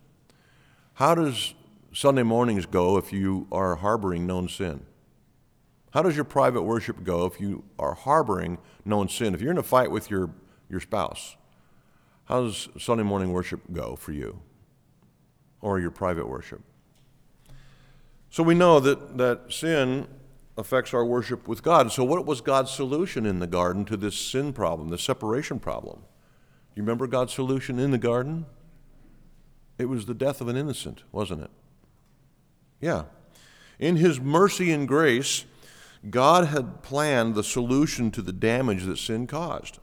How 0.95 1.15
does 1.15 1.55
Sunday 1.93 2.25
mornings 2.25 2.67
go 2.67 2.97
if 2.97 3.13
you 3.13 3.47
are 3.53 3.77
harboring 3.77 4.27
known 4.27 4.49
sin? 4.49 4.85
How 5.93 6.03
does 6.03 6.17
your 6.17 6.25
private 6.25 6.63
worship 6.63 7.05
go 7.05 7.27
if 7.27 7.41
you 7.41 7.63
are 7.79 7.95
harboring 7.95 8.59
known 8.85 9.09
sin? 9.09 9.33
If 9.33 9.41
you're 9.41 9.53
in 9.53 9.59
a 9.59 9.63
fight 9.63 9.93
with 9.93 10.11
your, 10.11 10.31
your 10.69 10.81
spouse, 10.81 11.37
how 12.25 12.43
does 12.43 12.69
Sunday 12.77 13.05
morning 13.05 13.33
worship 13.33 13.61
go 13.73 13.95
for 13.95 14.11
you 14.11 14.41
or 15.61 15.79
your 15.79 15.93
private 15.93 16.29
worship? 16.29 16.61
So 18.31 18.43
we 18.43 18.57
know 18.57 18.81
that, 18.81 19.17
that 19.17 19.53
sin 19.53 20.09
affects 20.57 20.95
our 20.95 21.05
worship 21.05 21.49
with 21.49 21.63
God. 21.63 21.93
So, 21.93 22.05
what 22.05 22.27
was 22.27 22.41
God's 22.41 22.71
solution 22.71 23.27
in 23.27 23.41
the 23.41 23.47
garden 23.47 23.85
to 23.87 23.97
this 23.97 24.17
sin 24.17 24.53
problem, 24.53 24.89
the 24.89 24.99
separation 24.99 25.59
problem? 25.59 25.97
Do 26.01 26.81
you 26.81 26.83
remember 26.83 27.07
God's 27.07 27.33
solution 27.33 27.79
in 27.79 27.91
the 27.91 27.99
garden? 27.99 28.47
It 29.79 29.87
was 29.87 30.07
the 30.07 30.15
death 30.15 30.41
of 30.41 30.49
an 30.49 30.57
innocent, 30.57 31.03
wasn't 31.11 31.43
it? 31.43 31.51
Yeah. 32.81 33.05
In 33.79 33.97
His 33.97 34.21
mercy 34.21 34.71
and 34.71 34.87
grace, 34.87 35.45
God 36.11 36.47
had 36.47 36.83
planned 36.83 37.35
the 37.35 37.45
solution 37.45 38.11
to 38.13 38.23
the 38.23 38.33
damage 38.33 38.85
that 38.85 38.99
sin 38.99 39.27
caused. 39.27 39.79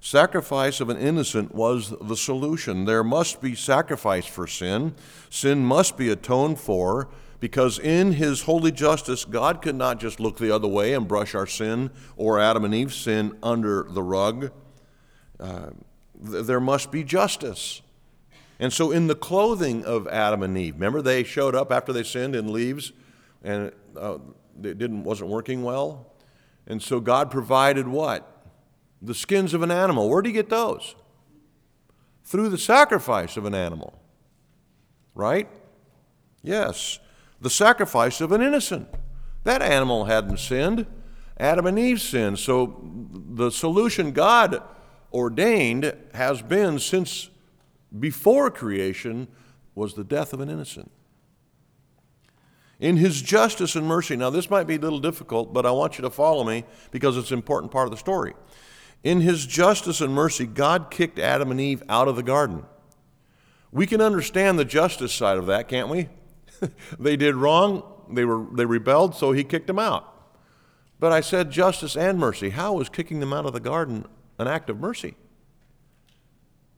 Sacrifice 0.00 0.80
of 0.80 0.90
an 0.90 0.98
innocent 0.98 1.54
was 1.54 1.94
the 2.00 2.16
solution. 2.16 2.84
There 2.84 3.02
must 3.02 3.40
be 3.40 3.54
sacrifice 3.54 4.26
for 4.26 4.46
sin. 4.46 4.94
Sin 5.30 5.64
must 5.64 5.96
be 5.96 6.10
atoned 6.10 6.60
for 6.60 7.08
because 7.44 7.78
in 7.78 8.12
his 8.12 8.40
holy 8.44 8.72
justice, 8.72 9.26
God 9.26 9.60
could 9.60 9.74
not 9.74 10.00
just 10.00 10.18
look 10.18 10.38
the 10.38 10.50
other 10.50 10.66
way 10.66 10.94
and 10.94 11.06
brush 11.06 11.34
our 11.34 11.46
sin 11.46 11.90
or 12.16 12.40
Adam 12.40 12.64
and 12.64 12.74
Eve's 12.74 12.96
sin 12.96 13.36
under 13.42 13.82
the 13.82 14.02
rug. 14.02 14.50
Uh, 15.38 15.68
th- 16.26 16.46
there 16.46 16.58
must 16.58 16.90
be 16.90 17.04
justice. 17.04 17.82
And 18.58 18.72
so, 18.72 18.90
in 18.90 19.08
the 19.08 19.14
clothing 19.14 19.84
of 19.84 20.08
Adam 20.08 20.42
and 20.42 20.56
Eve, 20.56 20.76
remember 20.76 21.02
they 21.02 21.22
showed 21.22 21.54
up 21.54 21.70
after 21.70 21.92
they 21.92 22.02
sinned 22.02 22.34
in 22.34 22.50
leaves 22.50 22.92
and 23.42 23.72
uh, 23.94 24.16
it 24.62 24.78
didn't, 24.78 25.04
wasn't 25.04 25.28
working 25.28 25.62
well? 25.62 26.14
And 26.66 26.82
so, 26.82 26.98
God 26.98 27.30
provided 27.30 27.86
what? 27.86 28.46
The 29.02 29.14
skins 29.14 29.52
of 29.52 29.60
an 29.60 29.70
animal. 29.70 30.08
Where 30.08 30.22
do 30.22 30.30
you 30.30 30.34
get 30.34 30.48
those? 30.48 30.94
Through 32.24 32.48
the 32.48 32.56
sacrifice 32.56 33.36
of 33.36 33.44
an 33.44 33.54
animal. 33.54 34.00
Right? 35.14 35.50
Yes 36.42 37.00
the 37.44 37.50
sacrifice 37.50 38.22
of 38.22 38.32
an 38.32 38.40
innocent. 38.40 38.88
That 39.44 39.60
animal 39.60 40.06
hadn't 40.06 40.38
sinned. 40.38 40.86
Adam 41.38 41.66
and 41.66 41.78
Eve 41.78 42.00
sinned. 42.00 42.38
So 42.38 42.82
the 43.12 43.50
solution 43.50 44.12
God 44.12 44.62
ordained 45.12 45.94
has 46.14 46.40
been 46.40 46.78
since 46.78 47.28
before 48.00 48.50
creation 48.50 49.28
was 49.74 49.92
the 49.92 50.04
death 50.04 50.32
of 50.32 50.40
an 50.40 50.48
innocent. 50.48 50.90
In 52.80 52.96
his 52.96 53.20
justice 53.20 53.76
and 53.76 53.86
mercy, 53.86 54.16
now 54.16 54.30
this 54.30 54.48
might 54.48 54.66
be 54.66 54.76
a 54.76 54.80
little 54.80 54.98
difficult, 54.98 55.52
but 55.52 55.66
I 55.66 55.70
want 55.70 55.98
you 55.98 56.02
to 56.02 56.10
follow 56.10 56.44
me 56.44 56.64
because 56.92 57.18
it's 57.18 57.30
an 57.30 57.36
important 57.36 57.72
part 57.72 57.86
of 57.86 57.90
the 57.90 57.98
story. 57.98 58.32
In 59.02 59.20
his 59.20 59.44
justice 59.44 60.00
and 60.00 60.14
mercy, 60.14 60.46
God 60.46 60.90
kicked 60.90 61.18
Adam 61.18 61.50
and 61.50 61.60
Eve 61.60 61.82
out 61.90 62.08
of 62.08 62.16
the 62.16 62.22
garden. 62.22 62.64
We 63.70 63.86
can 63.86 64.00
understand 64.00 64.58
the 64.58 64.64
justice 64.64 65.12
side 65.12 65.36
of 65.36 65.44
that, 65.46 65.68
can't 65.68 65.90
we? 65.90 66.08
they 66.98 67.16
did 67.16 67.34
wrong, 67.34 67.82
they, 68.10 68.24
were, 68.24 68.46
they 68.52 68.64
rebelled, 68.64 69.14
so 69.14 69.32
he 69.32 69.44
kicked 69.44 69.66
them 69.66 69.78
out. 69.78 70.10
But 70.98 71.12
I 71.12 71.20
said 71.20 71.50
justice 71.50 71.96
and 71.96 72.18
mercy. 72.18 72.50
How 72.50 72.74
was 72.74 72.88
kicking 72.88 73.20
them 73.20 73.32
out 73.32 73.46
of 73.46 73.52
the 73.52 73.60
garden 73.60 74.06
an 74.38 74.48
act 74.48 74.70
of 74.70 74.78
mercy? 74.78 75.16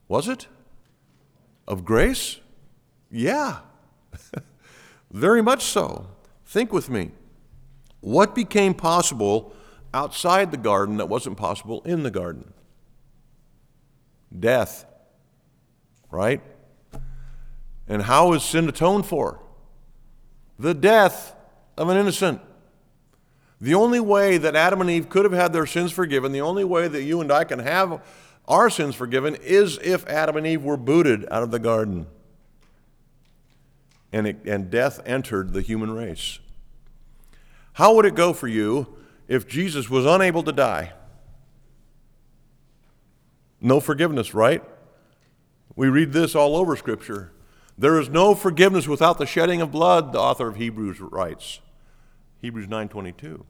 Was 0.07 0.27
it? 0.27 0.47
Of 1.67 1.85
grace? 1.85 2.39
Yeah. 3.11 3.59
Very 5.11 5.41
much 5.41 5.63
so. 5.63 6.07
Think 6.45 6.73
with 6.73 6.89
me. 6.89 7.11
What 7.99 8.35
became 8.35 8.73
possible 8.73 9.53
outside 9.93 10.51
the 10.51 10.57
garden 10.57 10.97
that 10.97 11.09
wasn't 11.09 11.37
possible 11.37 11.81
in 11.83 12.03
the 12.03 12.11
garden? 12.11 12.53
Death. 14.37 14.85
Right? 16.11 16.41
And 17.87 18.03
how 18.03 18.33
is 18.33 18.43
sin 18.43 18.67
atoned 18.67 19.05
for? 19.05 19.41
The 20.59 20.73
death 20.73 21.35
of 21.77 21.89
an 21.89 21.97
innocent. 21.97 22.41
The 23.59 23.73
only 23.73 23.99
way 23.99 24.37
that 24.37 24.55
Adam 24.55 24.81
and 24.81 24.89
Eve 24.89 25.09
could 25.09 25.25
have 25.25 25.33
had 25.33 25.53
their 25.53 25.65
sins 25.65 25.91
forgiven, 25.91 26.31
the 26.31 26.41
only 26.41 26.63
way 26.63 26.87
that 26.87 27.03
you 27.03 27.21
and 27.21 27.31
I 27.31 27.43
can 27.43 27.59
have 27.59 28.01
our 28.47 28.69
sins 28.69 28.95
forgiven, 28.95 29.35
is 29.35 29.79
if 29.83 30.05
Adam 30.07 30.37
and 30.37 30.47
Eve 30.47 30.63
were 30.63 30.77
booted 30.77 31.25
out 31.31 31.43
of 31.43 31.51
the 31.51 31.59
garden 31.59 32.07
and, 34.13 34.27
it, 34.27 34.37
and 34.45 34.69
death 34.69 35.01
entered 35.05 35.53
the 35.53 35.61
human 35.61 35.91
race. 35.91 36.39
How 37.73 37.95
would 37.95 38.05
it 38.05 38.15
go 38.15 38.33
for 38.33 38.47
you 38.47 38.97
if 39.27 39.47
Jesus 39.47 39.89
was 39.89 40.05
unable 40.05 40.43
to 40.43 40.51
die? 40.51 40.93
No 43.59 43.79
forgiveness, 43.79 44.33
right? 44.33 44.63
We 45.75 45.87
read 45.87 46.13
this 46.13 46.35
all 46.35 46.55
over 46.55 46.75
Scripture. 46.75 47.31
There 47.77 47.99
is 47.99 48.09
no 48.09 48.33
forgiveness 48.33 48.87
without 48.87 49.17
the 49.17 49.25
shedding 49.25 49.61
of 49.61 49.71
blood, 49.71 50.11
the 50.11 50.19
author 50.19 50.47
of 50.47 50.55
Hebrews 50.55 50.99
writes. 50.99 51.59
Hebrews 52.41 52.67
9:22. 52.67 53.45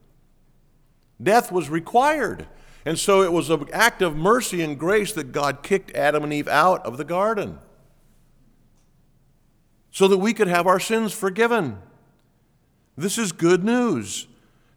Death 1.21 1.51
was 1.51 1.69
required. 1.69 2.47
And 2.85 2.97
so 2.97 3.21
it 3.21 3.33
was 3.33 3.49
an 3.49 3.67
act 3.73 4.01
of 4.01 4.15
mercy 4.15 4.61
and 4.61 4.79
grace 4.79 5.11
that 5.11 5.33
God 5.33 5.61
kicked 5.61 5.93
Adam 5.93 6.23
and 6.23 6.31
Eve 6.31 6.47
out 6.47 6.85
of 6.85 6.95
the 6.95 7.03
garden 7.03 7.59
so 9.91 10.07
that 10.07 10.19
we 10.19 10.33
could 10.33 10.47
have 10.47 10.67
our 10.67 10.79
sins 10.79 11.11
forgiven. 11.11 11.79
This 12.95 13.17
is 13.17 13.33
good 13.33 13.63
news. 13.63 14.27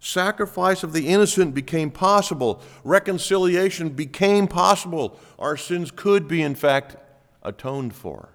Sacrifice 0.00 0.82
of 0.82 0.92
the 0.92 1.08
innocent 1.08 1.54
became 1.54 1.92
possible. 1.92 2.60
Reconciliation 2.82 3.90
became 3.90 4.48
possible. 4.48 5.16
Our 5.38 5.56
sins 5.56 5.92
could 5.92 6.26
be, 6.26 6.42
in 6.42 6.56
fact, 6.56 6.96
atoned 7.44 7.94
for. 7.94 8.30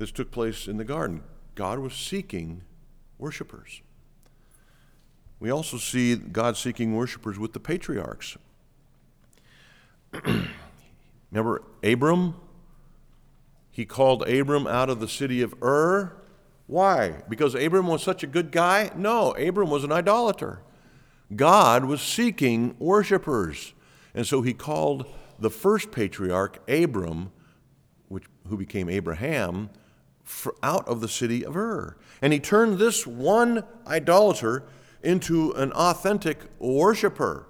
This 0.00 0.10
took 0.10 0.30
place 0.30 0.66
in 0.66 0.78
the 0.78 0.84
garden. 0.84 1.22
God 1.54 1.78
was 1.78 1.92
seeking 1.92 2.62
worshipers. 3.18 3.82
We 5.38 5.50
also 5.50 5.76
see 5.76 6.16
God 6.16 6.56
seeking 6.56 6.96
worshipers 6.96 7.38
with 7.38 7.52
the 7.52 7.60
patriarchs. 7.60 8.38
Remember 11.30 11.62
Abram? 11.84 12.34
He 13.70 13.84
called 13.84 14.26
Abram 14.26 14.66
out 14.66 14.88
of 14.88 15.00
the 15.00 15.08
city 15.08 15.42
of 15.42 15.54
Ur. 15.62 16.16
Why? 16.66 17.16
Because 17.28 17.54
Abram 17.54 17.86
was 17.86 18.02
such 18.02 18.22
a 18.22 18.26
good 18.26 18.52
guy? 18.52 18.90
No, 18.96 19.32
Abram 19.32 19.68
was 19.68 19.84
an 19.84 19.92
idolater. 19.92 20.62
God 21.36 21.84
was 21.84 22.00
seeking 22.00 22.74
worshipers. 22.78 23.74
And 24.14 24.26
so 24.26 24.40
he 24.40 24.54
called 24.54 25.04
the 25.38 25.50
first 25.50 25.92
patriarch, 25.92 26.58
Abram, 26.70 27.32
which, 28.08 28.24
who 28.48 28.56
became 28.56 28.88
Abraham, 28.88 29.68
out 30.62 30.86
of 30.88 31.00
the 31.00 31.08
city 31.08 31.44
of 31.44 31.56
Ur. 31.56 31.96
And 32.22 32.32
he 32.32 32.40
turned 32.40 32.78
this 32.78 33.06
one 33.06 33.64
idolater 33.86 34.64
into 35.02 35.52
an 35.52 35.72
authentic 35.72 36.38
worshiper. 36.58 37.46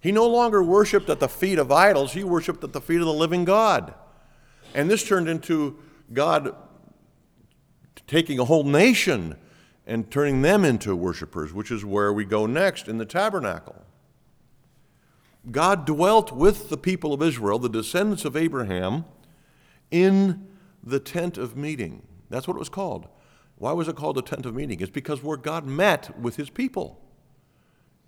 He 0.00 0.12
no 0.12 0.26
longer 0.26 0.62
worshiped 0.62 1.08
at 1.08 1.20
the 1.20 1.28
feet 1.28 1.58
of 1.58 1.70
idols, 1.70 2.12
he 2.12 2.24
worshiped 2.24 2.64
at 2.64 2.72
the 2.72 2.80
feet 2.80 3.00
of 3.00 3.06
the 3.06 3.12
living 3.12 3.44
God. 3.44 3.94
And 4.74 4.90
this 4.90 5.06
turned 5.06 5.28
into 5.28 5.78
God 6.12 6.54
taking 8.06 8.38
a 8.38 8.44
whole 8.44 8.64
nation 8.64 9.36
and 9.86 10.10
turning 10.10 10.42
them 10.42 10.64
into 10.64 10.94
worshipers, 10.94 11.52
which 11.52 11.70
is 11.70 11.84
where 11.84 12.12
we 12.12 12.24
go 12.24 12.46
next 12.46 12.88
in 12.88 12.98
the 12.98 13.04
tabernacle. 13.04 13.84
God 15.50 15.86
dwelt 15.86 16.32
with 16.32 16.68
the 16.68 16.76
people 16.76 17.12
of 17.12 17.22
Israel, 17.22 17.58
the 17.58 17.68
descendants 17.68 18.24
of 18.24 18.36
Abraham, 18.36 19.04
in 19.90 20.46
the 20.82 21.00
tent 21.00 21.38
of 21.38 21.56
meeting. 21.56 22.02
That's 22.30 22.48
what 22.48 22.56
it 22.56 22.60
was 22.60 22.68
called. 22.68 23.08
Why 23.56 23.72
was 23.72 23.88
it 23.88 23.96
called 23.96 24.16
a 24.16 24.22
tent 24.22 24.46
of 24.46 24.54
meeting? 24.54 24.80
It's 24.80 24.90
because 24.90 25.22
where 25.22 25.36
God 25.36 25.66
met 25.66 26.18
with 26.18 26.36
his 26.36 26.48
people 26.48 27.02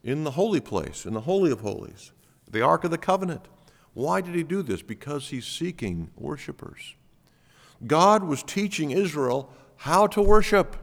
in 0.02 0.24
the 0.24 0.30
holy 0.32 0.60
place, 0.60 1.04
in 1.04 1.12
the 1.12 1.20
Holy 1.20 1.52
of 1.52 1.60
Holies, 1.60 2.12
the 2.50 2.62
Ark 2.62 2.84
of 2.84 2.90
the 2.90 2.98
Covenant. 2.98 3.48
Why 3.92 4.20
did 4.20 4.34
he 4.34 4.42
do 4.42 4.62
this? 4.62 4.80
Because 4.80 5.28
he's 5.28 5.44
seeking 5.44 6.10
worshipers. 6.16 6.94
God 7.86 8.24
was 8.24 8.42
teaching 8.42 8.90
Israel 8.92 9.52
how 9.76 10.06
to 10.06 10.22
worship 10.22 10.76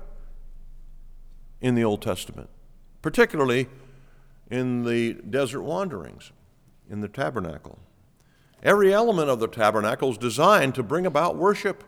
in 1.62 1.76
the 1.76 1.84
Old 1.84 2.02
Testament, 2.02 2.50
particularly 3.02 3.68
in 4.50 4.84
the 4.84 5.14
desert 5.14 5.62
wanderings, 5.62 6.32
in 6.90 7.02
the 7.02 7.08
tabernacle. 7.08 7.80
Every 8.62 8.94
element 8.94 9.30
of 9.30 9.40
the 9.40 9.48
tabernacle 9.48 10.12
is 10.12 10.18
designed 10.18 10.76
to 10.76 10.84
bring 10.84 11.06
about 11.06 11.38
worship 11.38 11.84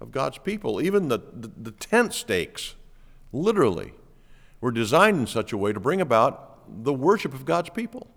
of 0.00 0.10
God's 0.10 0.38
people. 0.38 0.80
Even 0.80 1.08
the, 1.08 1.18
the, 1.18 1.50
the 1.56 1.70
tent 1.70 2.12
stakes, 2.12 2.74
literally, 3.32 3.92
were 4.60 4.72
designed 4.72 5.18
in 5.18 5.26
such 5.26 5.52
a 5.52 5.56
way 5.56 5.72
to 5.72 5.80
bring 5.80 6.00
about 6.00 6.82
the 6.84 6.92
worship 6.92 7.34
of 7.34 7.44
God's 7.44 7.70
people. 7.70 8.08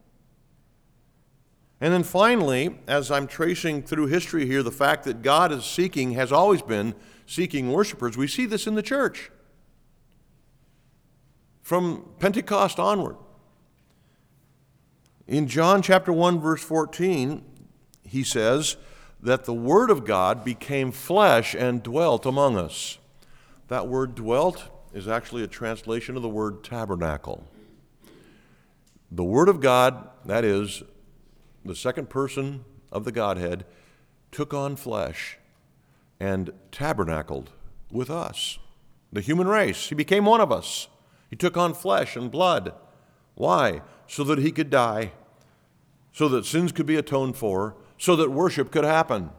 And 1.79 1.93
then 1.93 2.03
finally, 2.03 2.77
as 2.87 3.11
I'm 3.11 3.27
tracing 3.27 3.83
through 3.83 4.07
history 4.07 4.47
here, 4.47 4.63
the 4.63 4.71
fact 4.71 5.03
that 5.03 5.21
God 5.21 5.51
is 5.51 5.63
seeking, 5.63 6.13
has 6.13 6.31
always 6.31 6.61
been 6.61 6.95
seeking 7.27 7.71
worshipers, 7.71 8.17
we 8.17 8.27
see 8.27 8.45
this 8.45 8.65
in 8.65 8.75
the 8.75 8.81
church. 8.81 9.29
From 11.61 12.09
Pentecost 12.19 12.79
onward. 12.79 13.17
In 15.27 15.47
John 15.47 15.81
chapter 15.81 16.13
1, 16.13 16.39
verse 16.39 16.63
14, 16.63 17.43
he 18.03 18.23
says 18.23 18.77
that 19.21 19.45
the 19.45 19.53
Word 19.53 19.89
of 19.89 20.05
God 20.05 20.43
became 20.43 20.91
flesh 20.91 21.55
and 21.55 21.83
dwelt 21.83 22.25
among 22.25 22.57
us. 22.57 22.97
That 23.67 23.87
word 23.87 24.15
dwelt 24.15 24.69
is 24.93 25.07
actually 25.07 25.43
a 25.43 25.47
translation 25.47 26.15
of 26.15 26.21
the 26.21 26.29
word 26.29 26.63
tabernacle. 26.63 27.43
The 29.11 29.23
Word 29.23 29.49
of 29.49 29.59
God, 29.59 30.09
that 30.25 30.45
is, 30.45 30.83
the 31.65 31.75
second 31.75 32.09
person 32.09 32.63
of 32.91 33.03
the 33.03 33.11
Godhead, 33.11 33.65
took 34.31 34.53
on 34.53 34.75
flesh 34.75 35.37
and 36.19 36.51
tabernacled 36.71 37.51
with 37.91 38.09
us, 38.09 38.57
the 39.11 39.21
human 39.21 39.47
race. 39.47 39.89
He 39.89 39.95
became 39.95 40.25
one 40.25 40.41
of 40.41 40.51
us. 40.51 40.87
He 41.29 41.35
took 41.35 41.57
on 41.57 41.73
flesh 41.73 42.15
and 42.15 42.31
blood. 42.31 42.73
Why? 43.35 43.81
So 44.07 44.23
that 44.23 44.39
he 44.39 44.51
could 44.51 44.69
die, 44.69 45.11
so 46.11 46.29
that 46.29 46.45
sins 46.45 46.71
could 46.71 46.85
be 46.85 46.95
atoned 46.95 47.35
for, 47.35 47.75
so 47.97 48.15
that 48.15 48.31
worship 48.31 48.71
could 48.71 48.83
happen. 48.83 49.29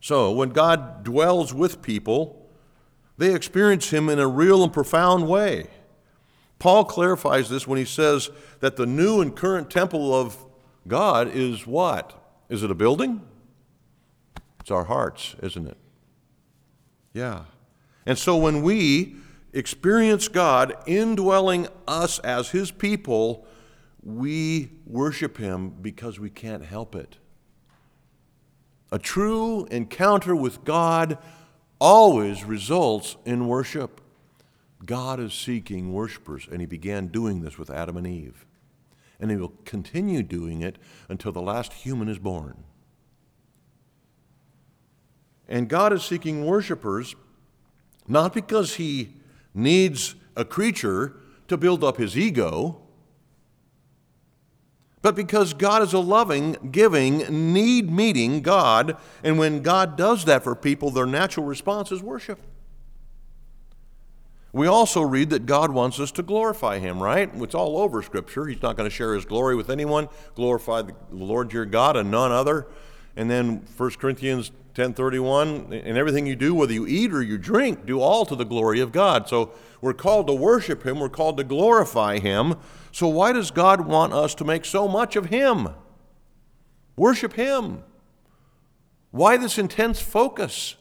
So, 0.00 0.32
when 0.32 0.50
God 0.50 1.04
dwells 1.04 1.54
with 1.54 1.80
people, 1.80 2.50
they 3.18 3.34
experience 3.34 3.90
Him 3.90 4.08
in 4.08 4.18
a 4.18 4.26
real 4.26 4.64
and 4.64 4.72
profound 4.72 5.28
way. 5.28 5.68
Paul 6.58 6.84
clarifies 6.84 7.48
this 7.48 7.66
when 7.66 7.78
he 7.78 7.84
says 7.84 8.30
that 8.60 8.76
the 8.76 8.86
new 8.86 9.20
and 9.20 9.34
current 9.34 9.68
temple 9.68 10.14
of 10.14 10.44
God 10.86 11.28
is 11.28 11.66
what? 11.66 12.16
Is 12.48 12.62
it 12.62 12.70
a 12.70 12.74
building? 12.74 13.20
It's 14.60 14.70
our 14.70 14.84
hearts, 14.84 15.34
isn't 15.42 15.66
it? 15.66 15.76
Yeah. 17.12 17.46
And 18.06 18.16
so 18.16 18.36
when 18.36 18.62
we 18.62 19.16
experience 19.52 20.28
God 20.28 20.74
indwelling 20.86 21.66
us 21.88 22.20
as 22.20 22.50
His 22.50 22.70
people, 22.70 23.44
we 24.02 24.70
worship 24.86 25.36
Him 25.36 25.70
because 25.80 26.18
we 26.18 26.30
can't 26.30 26.64
help 26.64 26.94
it. 26.94 27.18
A 28.90 28.98
true 28.98 29.64
encounter 29.70 30.36
with 30.36 30.64
God 30.64 31.18
always 31.80 32.44
results 32.44 33.16
in 33.24 33.48
worship. 33.48 34.00
God 34.84 35.20
is 35.20 35.32
seeking 35.32 35.92
worshipers, 35.92 36.48
and 36.50 36.60
He 36.60 36.66
began 36.66 37.06
doing 37.06 37.40
this 37.40 37.58
with 37.58 37.70
Adam 37.70 37.96
and 37.96 38.06
Eve. 38.06 38.44
And 39.20 39.30
He 39.30 39.36
will 39.36 39.54
continue 39.64 40.22
doing 40.22 40.62
it 40.62 40.78
until 41.08 41.32
the 41.32 41.40
last 41.40 41.72
human 41.72 42.08
is 42.08 42.18
born. 42.18 42.64
And 45.48 45.68
God 45.68 45.92
is 45.92 46.02
seeking 46.02 46.44
worshipers 46.44 47.14
not 48.08 48.34
because 48.34 48.74
He 48.74 49.14
needs 49.54 50.16
a 50.36 50.44
creature 50.44 51.14
to 51.48 51.56
build 51.56 51.84
up 51.84 51.98
His 51.98 52.18
ego, 52.18 52.81
but 55.02 55.16
because 55.16 55.52
God 55.52 55.82
is 55.82 55.92
a 55.92 55.98
loving, 55.98 56.56
giving, 56.70 57.52
need 57.52 57.90
meeting 57.90 58.40
God. 58.40 58.96
And 59.24 59.36
when 59.36 59.60
God 59.62 59.96
does 59.96 60.24
that 60.26 60.44
for 60.44 60.54
people, 60.54 60.90
their 60.90 61.06
natural 61.06 61.44
response 61.44 61.90
is 61.90 62.00
worship. 62.00 62.38
We 64.52 64.66
also 64.66 65.00
read 65.00 65.30
that 65.30 65.46
God 65.46 65.72
wants 65.72 65.98
us 65.98 66.12
to 66.12 66.22
glorify 66.22 66.78
Him, 66.78 67.02
right? 67.02 67.30
It's 67.34 67.54
all 67.54 67.78
over 67.78 68.02
Scripture. 68.02 68.46
He's 68.46 68.62
not 68.62 68.76
going 68.76 68.88
to 68.88 68.94
share 68.94 69.14
His 69.14 69.24
glory 69.24 69.56
with 69.56 69.70
anyone. 69.70 70.08
Glorify 70.34 70.82
the 70.82 70.94
Lord 71.10 71.52
your 71.52 71.64
God 71.64 71.96
and 71.96 72.10
none 72.10 72.30
other. 72.30 72.68
And 73.16 73.30
then 73.30 73.62
1 73.76 73.90
Corinthians 73.98 74.52
10:31, 74.74 75.72
and 75.84 75.98
everything 75.98 76.26
you 76.26 76.36
do, 76.36 76.54
whether 76.54 76.72
you 76.72 76.86
eat 76.86 77.12
or 77.12 77.22
you 77.22 77.38
drink, 77.38 77.86
do 77.86 78.00
all 78.00 78.24
to 78.26 78.36
the 78.36 78.44
glory 78.44 78.80
of 78.80 78.92
God. 78.92 79.28
So 79.28 79.52
we're 79.80 79.92
called 79.94 80.26
to 80.28 80.32
worship 80.32 80.86
Him. 80.86 81.00
We're 81.00 81.08
called 81.08 81.38
to 81.38 81.44
glorify 81.44 82.18
Him. 82.18 82.56
So 82.92 83.08
why 83.08 83.32
does 83.32 83.50
God 83.50 83.80
want 83.80 84.12
us 84.12 84.34
to 84.36 84.44
make 84.44 84.64
so 84.66 84.86
much 84.86 85.16
of 85.16 85.26
Him? 85.26 85.70
Worship 86.94 87.32
Him. 87.32 87.82
Why 89.10 89.36
this 89.38 89.58
intense 89.58 90.00
focus? 90.00 90.76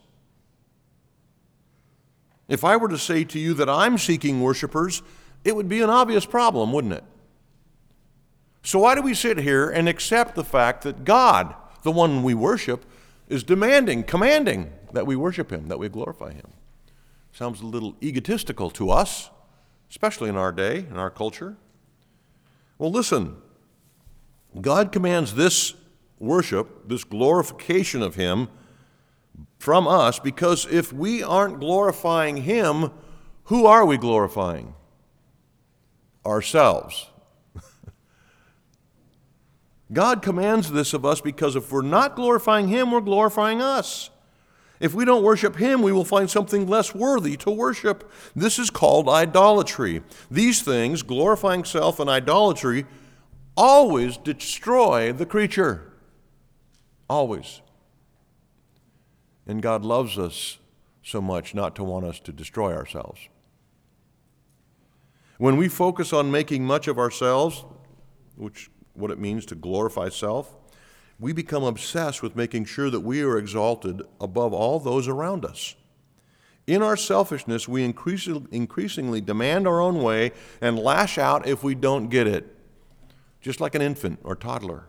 If 2.50 2.66
I 2.66 2.76
were 2.76 2.90
to 2.90 2.98
say 2.98 3.24
to 3.24 3.40
you 3.40 3.54
that 3.56 3.70
I'm 3.70 3.98
seeking 3.98 4.42
worshipers, 4.42 5.02
it 5.46 5.56
would 5.56 5.70
be 5.70 5.82
an 5.82 5.90
obvious 5.90 6.26
problem, 6.26 6.74
wouldn't 6.74 6.94
it? 6.94 7.04
So, 8.64 8.80
why 8.80 8.94
do 8.94 9.02
we 9.02 9.14
sit 9.14 9.38
here 9.38 9.70
and 9.70 9.88
accept 9.88 10.36
the 10.36 10.44
fact 10.44 10.84
that 10.84 11.06
God, 11.06 11.56
the 11.84 11.92
one 11.92 12.24
we 12.24 12.34
worship, 12.34 12.86
is 13.30 13.44
demanding, 13.44 14.04
commanding 14.04 14.72
that 14.92 15.08
we 15.08 15.16
worship 15.16 15.50
Him, 15.50 15.70
that 15.70 15.80
we 15.80 15.88
glorify 15.88 16.34
Him? 16.34 16.48
Sounds 17.32 17.62
a 17.62 17.66
little 17.66 17.96
egotistical 18.04 18.70
to 18.72 18.92
us, 18.92 19.30
especially 19.90 20.30
in 20.30 20.36
our 20.36 20.52
day, 20.52 20.80
in 20.80 20.98
our 20.98 21.10
culture. 21.10 21.56
Well, 22.82 22.90
listen, 22.90 23.36
God 24.60 24.92
commands 24.92 25.36
this 25.36 25.76
worship, 26.18 26.90
this 26.90 27.04
glorification 27.04 28.02
of 28.02 28.16
Him, 28.16 28.48
from 29.60 29.88
us 29.88 30.18
because 30.18 30.66
if 30.66 30.92
we 30.92 31.22
aren't 31.22 31.60
glorifying 31.60 32.38
Him, 32.38 32.90
who 33.44 33.68
are 33.68 33.86
we 33.86 34.00
glorifying? 34.00 34.74
Ourselves. 36.26 37.12
God 39.94 40.24
commands 40.24 40.72
this 40.72 40.96
of 40.96 41.06
us 41.06 41.22
because 41.22 41.56
if 41.56 41.72
we're 41.72 41.84
not 41.84 42.16
glorifying 42.16 42.68
Him, 42.68 42.90
we're 42.90 43.02
glorifying 43.02 43.62
us. 43.62 44.10
If 44.82 44.96
we 44.96 45.06
don't 45.06 45.24
worship 45.24 45.58
Him, 45.58 45.84
we 45.84 45.92
will 45.92 46.04
find 46.04 46.28
something 46.28 46.66
less 46.66 46.96
worthy 46.96 47.38
to 47.38 47.52
worship. 47.52 48.12
This 48.36 48.58
is 48.58 48.72
called 48.72 49.08
idolatry. 49.08 50.02
These 50.32 50.64
things, 50.64 51.04
glorifying 51.04 51.64
self 51.66 52.00
and 52.00 52.10
idolatry, 52.10 52.88
always 53.56 54.18
destroy 54.18 55.14
the 55.14 55.28
creature. 55.28 55.94
Always. 57.08 57.62
And 59.46 59.62
God 59.62 59.86
loves 59.86 60.18
us 60.18 60.58
so 61.04 61.22
much 61.22 61.54
not 61.54 61.76
to 61.76 61.84
want 61.84 62.06
us 62.06 62.20
to 62.22 62.32
destroy 62.32 62.74
ourselves. 62.74 63.30
When 65.38 65.58
we 65.58 65.68
focus 65.68 66.12
on 66.12 66.32
making 66.32 66.66
much 66.66 66.88
of 66.88 66.98
ourselves, 66.98 67.66
which 68.36 68.72
what 68.94 69.12
it 69.12 69.20
means 69.20 69.46
to 69.48 69.56
glorify 69.56 70.10
self, 70.10 70.56
we 71.22 71.32
become 71.32 71.64
obsessed 71.64 72.24
with 72.24 72.36
making 72.36 72.66
sure 72.66 72.90
that 72.90 73.02
we 73.02 73.22
are 73.22 73.38
exalted 73.38 74.02
above 74.20 74.54
all 74.54 74.80
those 74.80 75.08
around 75.08 75.46
us. 75.46 75.76
In 76.66 76.82
our 76.82 76.98
selfishness, 76.98 77.68
we 77.68 77.84
increasingly 77.84 79.22
demand 79.22 79.68
our 79.68 79.80
own 79.80 80.02
way 80.02 80.32
and 80.62 80.80
lash 80.80 81.20
out 81.20 81.48
if 81.48 81.64
we 81.64 81.76
don't 81.76 82.10
get 82.10 82.26
it, 82.26 82.56
just 83.40 83.62
like 83.62 83.76
an 83.76 83.84
infant 83.84 84.20
or 84.24 84.36
toddler. 84.36 84.88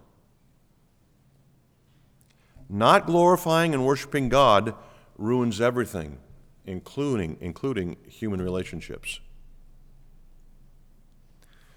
Not 2.67 3.05
glorifying 3.05 3.75
and 3.75 3.85
worshiping 3.85 4.31
God 4.31 4.75
ruins 5.19 5.61
everything, 5.61 6.17
including, 6.65 7.37
including 7.43 7.99
human 8.09 8.41
relationships. 8.41 9.21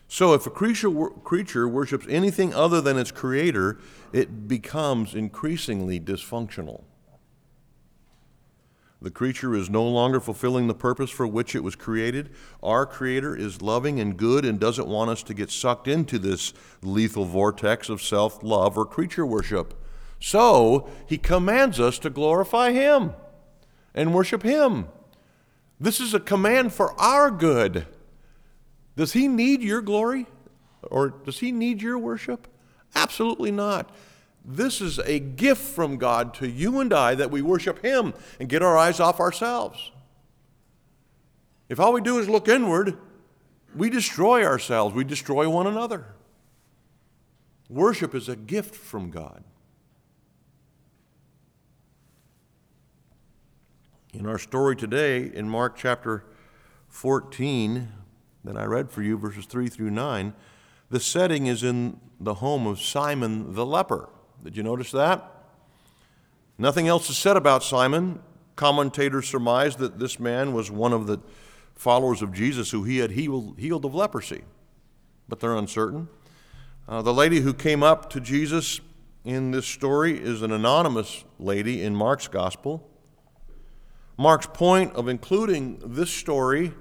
So 0.08 0.34
if 0.34 0.46
a 0.46 0.52
creature, 0.52 0.92
creature 1.24 1.68
worships 1.68 2.06
anything 2.10 2.54
other 2.54 2.80
than 2.82 2.98
its 2.98 3.12
creator, 3.12 3.80
it 4.14 4.48
becomes 4.48 5.16
increasingly 5.16 6.00
dysfunctional. 6.00 6.84
The 9.02 9.12
creature 9.12 9.54
is 9.54 9.70
no 9.70 9.84
longer 9.84 10.20
fulfilling 10.20 10.68
the 10.68 10.74
purpose 10.74 11.12
for 11.12 11.28
which 11.28 11.54
it 11.54 11.64
was 11.64 11.76
created. 11.76 12.32
Our 12.64 12.88
Creator 12.88 13.36
is 13.36 13.62
loving 13.62 14.00
and 14.00 14.18
good 14.18 14.46
and 14.46 14.60
doesn't 14.60 14.88
want 14.88 15.12
us 15.12 15.22
to 15.24 15.34
get 15.34 15.52
sucked 15.52 15.88
into 15.88 16.18
this 16.18 16.54
lethal 16.82 17.26
vortex 17.26 17.88
of 17.88 18.02
self 18.02 18.42
love 18.42 18.78
or 18.78 18.86
creature 18.86 19.26
worship. 19.26 19.80
So, 20.20 20.90
He 21.06 21.20
commands 21.20 21.80
us 21.80 22.00
to 22.00 22.10
glorify 22.10 22.72
Him 22.72 23.14
and 23.94 24.14
worship 24.14 24.42
Him. 24.42 24.88
This 25.80 26.00
is 26.00 26.14
a 26.14 26.20
command 26.20 26.74
for 26.74 27.00
our 27.00 27.30
good. 27.30 27.86
Does 28.96 29.14
He 29.14 29.28
need 29.28 29.62
your 29.62 29.82
glory? 29.82 30.28
Or 30.84 31.10
does 31.10 31.40
He 31.40 31.52
need 31.52 31.82
your 31.82 31.98
worship? 31.98 32.48
Absolutely 32.96 33.52
not. 33.52 33.94
This 34.44 34.80
is 34.80 35.00
a 35.00 35.20
gift 35.20 35.62
from 35.62 35.98
God 35.98 36.34
to 36.36 36.48
you 36.48 36.80
and 36.80 36.94
I 36.94 37.16
that 37.16 37.32
we 37.32 37.42
worship 37.42 37.84
Him 37.84 38.14
and 38.40 38.48
get 38.48 38.62
our 38.62 38.78
eyes 38.78 39.00
off 39.00 39.20
ourselves. 39.20 39.92
If 41.68 41.80
all 41.80 41.94
we 41.94 42.02
do 42.02 42.20
is 42.20 42.30
look 42.30 42.48
inward, 42.48 42.98
we 43.76 43.90
destroy 43.90 44.46
ourselves, 44.46 44.96
we 44.96 45.04
destroy 45.04 45.50
one 45.50 45.68
another. 45.68 46.06
Worship 47.70 48.14
is 48.14 48.30
a 48.30 48.36
gift 48.36 48.76
from 48.76 49.10
God. 49.10 49.44
In 54.14 54.28
our 54.28 54.38
story 54.38 54.76
today, 54.76 55.24
in 55.34 55.50
Mark 55.50 55.76
chapter 55.76 56.24
14, 56.88 57.92
that 58.46 58.58
I 58.58 58.66
read 58.66 58.92
for 58.92 59.02
you, 59.02 59.18
verses 59.18 59.46
3 59.46 59.68
through 59.68 59.92
9, 59.92 60.34
the 60.90 61.00
setting 61.00 61.48
is 61.48 61.64
in 61.64 62.00
the 62.20 62.36
home 62.36 62.68
of 62.68 62.82
Simon 62.82 63.54
the 63.54 63.66
leper. 63.66 64.10
Did 64.44 64.56
you 64.56 64.64
notice 64.64 64.92
that? 64.92 65.32
Nothing 66.58 66.88
else 66.88 67.10
is 67.10 67.18
said 67.18 67.36
about 67.36 67.64
Simon. 67.64 68.22
Commentators 68.56 69.28
surmise 69.28 69.76
that 69.78 70.00
this 70.00 70.20
man 70.20 70.54
was 70.54 70.72
one 70.72 70.94
of 70.94 71.08
the 71.08 71.20
followers 71.76 72.22
of 72.22 72.32
Jesus 72.32 72.72
who 72.72 72.84
he 72.84 73.00
had 73.00 73.12
healed, 73.12 73.60
healed 73.60 73.84
of 73.84 73.94
leprosy, 73.94 74.44
but 75.28 75.40
they're 75.40 75.56
uncertain. 75.56 76.08
Uh, 76.88 77.02
the 77.02 77.14
lady 77.14 77.42
who 77.42 77.54
came 77.54 77.84
up 77.84 78.10
to 78.12 78.22
Jesus 78.22 78.80
in 79.26 79.52
this 79.52 79.66
story 79.66 80.18
is 80.18 80.44
an 80.44 80.52
anonymous 80.52 81.26
lady 81.40 81.82
in 81.82 81.96
Mark's 81.96 82.28
gospel. 82.28 82.88
Mark's 84.18 84.48
point 84.48 84.94
of 84.94 85.10
including 85.10 85.82
this 85.84 86.12
story 86.12 86.72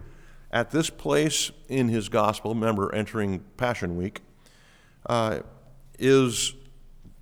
at 0.54 0.70
this 0.70 0.88
place 0.88 1.50
in 1.68 1.88
his 1.88 2.08
gospel, 2.08 2.54
remember 2.54 2.94
entering 2.94 3.40
Passion 3.56 3.96
Week, 3.96 4.20
uh, 5.06 5.40
is 5.98 6.54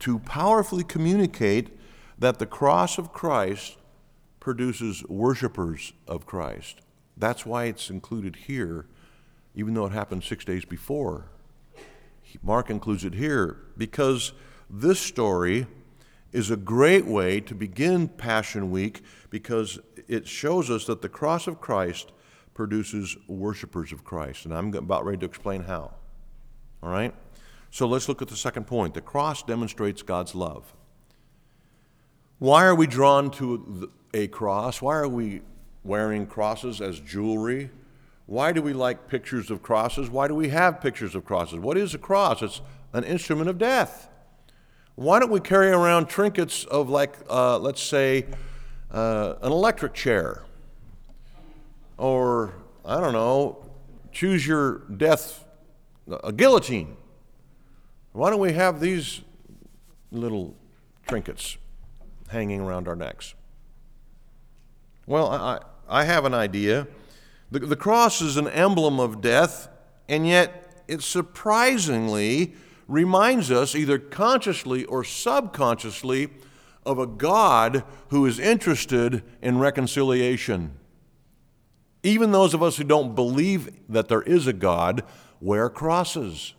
to 0.00 0.18
powerfully 0.18 0.84
communicate 0.84 1.70
that 2.18 2.38
the 2.38 2.44
cross 2.44 2.98
of 2.98 3.12
Christ 3.14 3.78
produces 4.38 5.02
worshipers 5.08 5.94
of 6.06 6.26
Christ. 6.26 6.82
That's 7.16 7.46
why 7.46 7.64
it's 7.64 7.88
included 7.88 8.36
here, 8.36 8.86
even 9.54 9.72
though 9.72 9.86
it 9.86 9.92
happened 9.92 10.24
six 10.24 10.44
days 10.44 10.66
before. 10.66 11.30
Mark 12.42 12.68
includes 12.68 13.04
it 13.04 13.14
here 13.14 13.56
because 13.78 14.32
this 14.68 15.00
story 15.00 15.66
is 16.32 16.50
a 16.50 16.56
great 16.56 17.06
way 17.06 17.40
to 17.40 17.54
begin 17.54 18.08
Passion 18.08 18.70
Week 18.70 19.02
because 19.30 19.78
it 20.06 20.28
shows 20.28 20.70
us 20.70 20.84
that 20.84 21.00
the 21.00 21.08
cross 21.08 21.46
of 21.46 21.60
Christ 21.60 22.12
produces 22.54 23.16
worshipers 23.28 23.92
of 23.92 24.04
Christ. 24.04 24.44
And 24.44 24.54
I'm 24.54 24.74
about 24.74 25.04
ready 25.04 25.18
to 25.18 25.26
explain 25.26 25.62
how. 25.62 25.92
All 26.82 26.90
right? 26.90 27.14
So 27.70 27.86
let's 27.86 28.08
look 28.08 28.20
at 28.20 28.28
the 28.28 28.36
second 28.36 28.66
point. 28.66 28.94
The 28.94 29.00
cross 29.00 29.42
demonstrates 29.42 30.02
God's 30.02 30.34
love. 30.34 30.74
Why 32.38 32.64
are 32.64 32.74
we 32.74 32.86
drawn 32.86 33.30
to 33.32 33.90
a 34.12 34.26
cross? 34.28 34.82
Why 34.82 34.96
are 34.96 35.08
we 35.08 35.42
wearing 35.84 36.26
crosses 36.26 36.80
as 36.80 37.00
jewelry? 37.00 37.70
Why 38.26 38.52
do 38.52 38.62
we 38.62 38.72
like 38.72 39.08
pictures 39.08 39.50
of 39.50 39.62
crosses? 39.62 40.10
Why 40.10 40.28
do 40.28 40.34
we 40.34 40.48
have 40.48 40.80
pictures 40.80 41.14
of 41.14 41.24
crosses? 41.24 41.58
What 41.58 41.76
is 41.76 41.94
a 41.94 41.98
cross? 41.98 42.42
It's 42.42 42.60
an 42.92 43.04
instrument 43.04 43.48
of 43.48 43.58
death. 43.58 44.08
Why 44.94 45.18
don't 45.18 45.30
we 45.30 45.40
carry 45.40 45.70
around 45.70 46.06
trinkets 46.06 46.64
of, 46.64 46.90
like, 46.90 47.14
uh, 47.30 47.58
let's 47.58 47.82
say, 47.82 48.26
uh, 48.90 49.34
an 49.40 49.50
electric 49.50 49.94
chair? 49.94 50.44
Or, 52.02 52.54
I 52.84 52.98
don't 53.00 53.12
know, 53.12 53.64
choose 54.10 54.44
your 54.44 54.78
death, 54.88 55.44
a 56.24 56.32
guillotine. 56.32 56.96
Why 58.10 58.28
don't 58.28 58.40
we 58.40 58.54
have 58.54 58.80
these 58.80 59.20
little 60.10 60.56
trinkets 61.06 61.58
hanging 62.28 62.60
around 62.60 62.88
our 62.88 62.96
necks? 62.96 63.36
Well, 65.06 65.30
I, 65.30 65.60
I 65.88 66.02
have 66.02 66.24
an 66.24 66.34
idea. 66.34 66.88
The, 67.52 67.60
the 67.60 67.76
cross 67.76 68.20
is 68.20 68.36
an 68.36 68.48
emblem 68.48 68.98
of 68.98 69.20
death, 69.20 69.68
and 70.08 70.26
yet 70.26 70.82
it 70.88 71.02
surprisingly 71.02 72.54
reminds 72.88 73.52
us, 73.52 73.76
either 73.76 74.00
consciously 74.00 74.84
or 74.86 75.04
subconsciously, 75.04 76.30
of 76.84 76.98
a 76.98 77.06
God 77.06 77.84
who 78.08 78.26
is 78.26 78.40
interested 78.40 79.22
in 79.40 79.60
reconciliation. 79.60 80.78
Even 82.02 82.32
those 82.32 82.54
of 82.54 82.62
us 82.62 82.76
who 82.76 82.84
don't 82.84 83.14
believe 83.14 83.70
that 83.88 84.08
there 84.08 84.22
is 84.22 84.46
a 84.46 84.52
God 84.52 85.04
wear 85.40 85.68
crosses. 85.68 86.54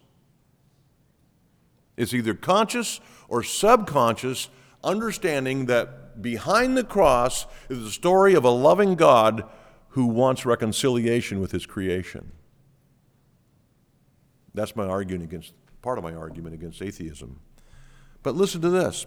It's 1.98 2.14
either 2.14 2.34
conscious 2.34 3.00
or 3.28 3.44
subconscious 3.44 4.50
understanding 4.84 5.66
that 5.68 6.22
behind 6.22 6.78
the 6.78 6.84
cross 6.84 7.46
is 7.70 7.84
the 7.84 7.92
story 7.92 8.34
of 8.34 8.44
a 8.44 8.50
loving 8.50 8.96
God 8.96 9.44
who 9.90 10.06
wants 10.08 10.46
reconciliation 10.46 11.40
with 11.40 11.52
his 11.52 11.66
creation. 11.66 12.32
That's 14.54 14.76
my 14.76 14.86
argument 14.86 15.26
against 15.26 15.54
part 15.82 15.98
of 15.98 16.04
my 16.04 16.14
argument 16.14 16.56
against 16.56 16.82
atheism. 16.82 17.40
But 18.24 18.36
listen 18.36 18.62
to 18.62 18.70
this. 18.70 19.06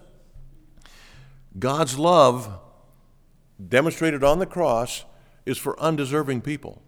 God's 1.57 1.97
love 1.97 2.59
demonstrated 3.67 4.23
on 4.23 4.39
the 4.39 4.45
cross 4.45 5.05
is 5.47 5.57
for 5.57 5.79
undeserving 5.79 6.41
people. 6.41 6.81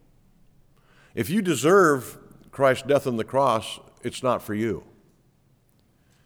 If 1.16 1.30
you 1.30 1.42
deserve 1.42 2.18
Christ's 2.52 2.86
death 2.86 3.08
on 3.08 3.16
the 3.16 3.24
cross, 3.24 3.80
it's 4.04 4.22
not 4.22 4.42
for 4.42 4.54
you. 4.54 4.84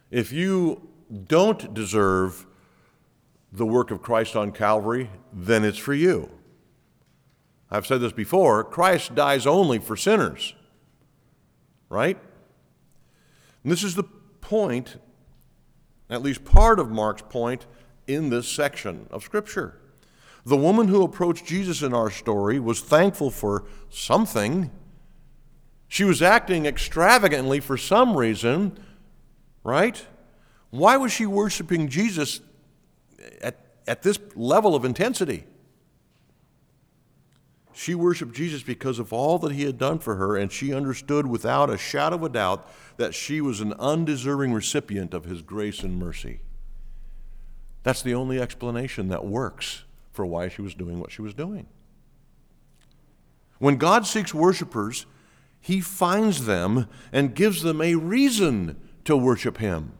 If 0.09 0.31
you 0.31 0.89
don't 1.27 1.73
deserve 1.73 2.47
the 3.51 3.67
work 3.67 3.91
of 3.91 4.01
Christ 4.01 4.35
on 4.35 4.51
Calvary, 4.51 5.11
then 5.31 5.63
it's 5.63 5.77
for 5.77 5.93
you. 5.93 6.31
I've 7.69 7.85
said 7.85 8.01
this 8.01 8.11
before 8.11 8.63
Christ 8.63 9.13
dies 9.13 9.45
only 9.45 9.77
for 9.77 9.95
sinners, 9.95 10.55
right? 11.89 12.17
And 13.63 13.71
this 13.71 13.83
is 13.83 13.93
the 13.93 14.03
point, 14.41 14.97
at 16.09 16.23
least 16.23 16.43
part 16.43 16.79
of 16.79 16.89
Mark's 16.89 17.23
point, 17.29 17.67
in 18.07 18.31
this 18.31 18.47
section 18.47 19.07
of 19.11 19.23
Scripture. 19.23 19.79
The 20.45 20.57
woman 20.57 20.87
who 20.87 21.03
approached 21.03 21.45
Jesus 21.45 21.81
in 21.81 21.93
our 21.93 22.09
story 22.09 22.59
was 22.59 22.81
thankful 22.81 23.31
for 23.31 23.65
something. 23.89 24.71
She 25.87 26.03
was 26.03 26.21
acting 26.21 26.65
extravagantly 26.65 27.59
for 27.59 27.77
some 27.77 28.17
reason 28.17 28.77
right? 29.63 30.05
Why 30.69 30.97
was 30.97 31.11
she 31.11 31.25
worshiping 31.25 31.87
Jesus 31.87 32.41
at, 33.41 33.57
at 33.87 34.03
this 34.03 34.19
level 34.35 34.75
of 34.75 34.85
intensity? 34.85 35.45
She 37.73 37.95
worshiped 37.95 38.35
Jesus 38.35 38.61
because 38.61 38.99
of 38.99 39.11
all 39.11 39.39
that 39.39 39.53
he 39.53 39.63
had 39.63 39.79
done 39.79 39.97
for 39.97 40.15
her, 40.15 40.37
and 40.37 40.51
she 40.51 40.73
understood 40.73 41.25
without 41.25 41.71
a 41.71 41.77
shadow 41.77 42.17
of 42.17 42.23
a 42.23 42.29
doubt 42.29 42.69
that 42.97 43.15
she 43.15 43.41
was 43.41 43.61
an 43.61 43.73
undeserving 43.73 44.53
recipient 44.53 45.13
of 45.13 45.25
his 45.25 45.41
grace 45.41 45.81
and 45.81 45.97
mercy. 45.97 46.41
That's 47.81 48.03
the 48.03 48.13
only 48.13 48.39
explanation 48.39 49.07
that 49.09 49.25
works 49.25 49.83
for 50.13 50.25
why 50.25 50.47
she 50.47 50.61
was 50.61 50.75
doing 50.75 50.99
what 50.99 51.11
she 51.11 51.21
was 51.21 51.33
doing. 51.33 51.67
When 53.59 53.77
God 53.77 54.05
seeks 54.05 54.33
worshipers, 54.33 55.05
he 55.59 55.81
finds 55.81 56.45
them 56.45 56.87
and 57.11 57.35
gives 57.35 57.63
them 57.63 57.81
a 57.81 57.95
reason 57.95 58.79
to 59.05 59.17
worship 59.17 59.57
him. 59.57 59.93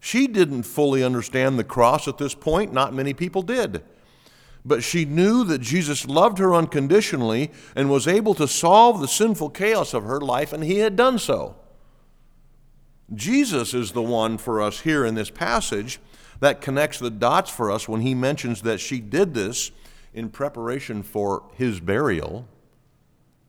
She 0.00 0.26
didn't 0.26 0.64
fully 0.64 1.02
understand 1.02 1.58
the 1.58 1.64
cross 1.64 2.06
at 2.06 2.18
this 2.18 2.34
point, 2.34 2.72
not 2.72 2.92
many 2.92 3.14
people 3.14 3.42
did. 3.42 3.82
But 4.64 4.82
she 4.82 5.04
knew 5.04 5.44
that 5.44 5.60
Jesus 5.60 6.06
loved 6.06 6.38
her 6.38 6.54
unconditionally 6.54 7.50
and 7.74 7.88
was 7.88 8.06
able 8.06 8.34
to 8.34 8.48
solve 8.48 9.00
the 9.00 9.08
sinful 9.08 9.50
chaos 9.50 9.94
of 9.94 10.04
her 10.04 10.20
life, 10.20 10.52
and 10.52 10.62
he 10.62 10.78
had 10.78 10.96
done 10.96 11.18
so. 11.18 11.56
Jesus 13.14 13.74
is 13.74 13.92
the 13.92 14.02
one 14.02 14.38
for 14.38 14.60
us 14.60 14.80
here 14.80 15.04
in 15.04 15.14
this 15.14 15.30
passage 15.30 16.00
that 16.40 16.60
connects 16.60 16.98
the 16.98 17.10
dots 17.10 17.50
for 17.50 17.70
us 17.70 17.88
when 17.88 18.00
he 18.00 18.14
mentions 18.14 18.62
that 18.62 18.80
she 18.80 19.00
did 19.00 19.34
this 19.34 19.70
in 20.12 20.30
preparation 20.30 21.02
for 21.02 21.44
his 21.54 21.80
burial. 21.80 22.46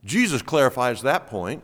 Jesus 0.04 0.42
clarifies 0.42 1.02
that 1.02 1.28
point. 1.28 1.64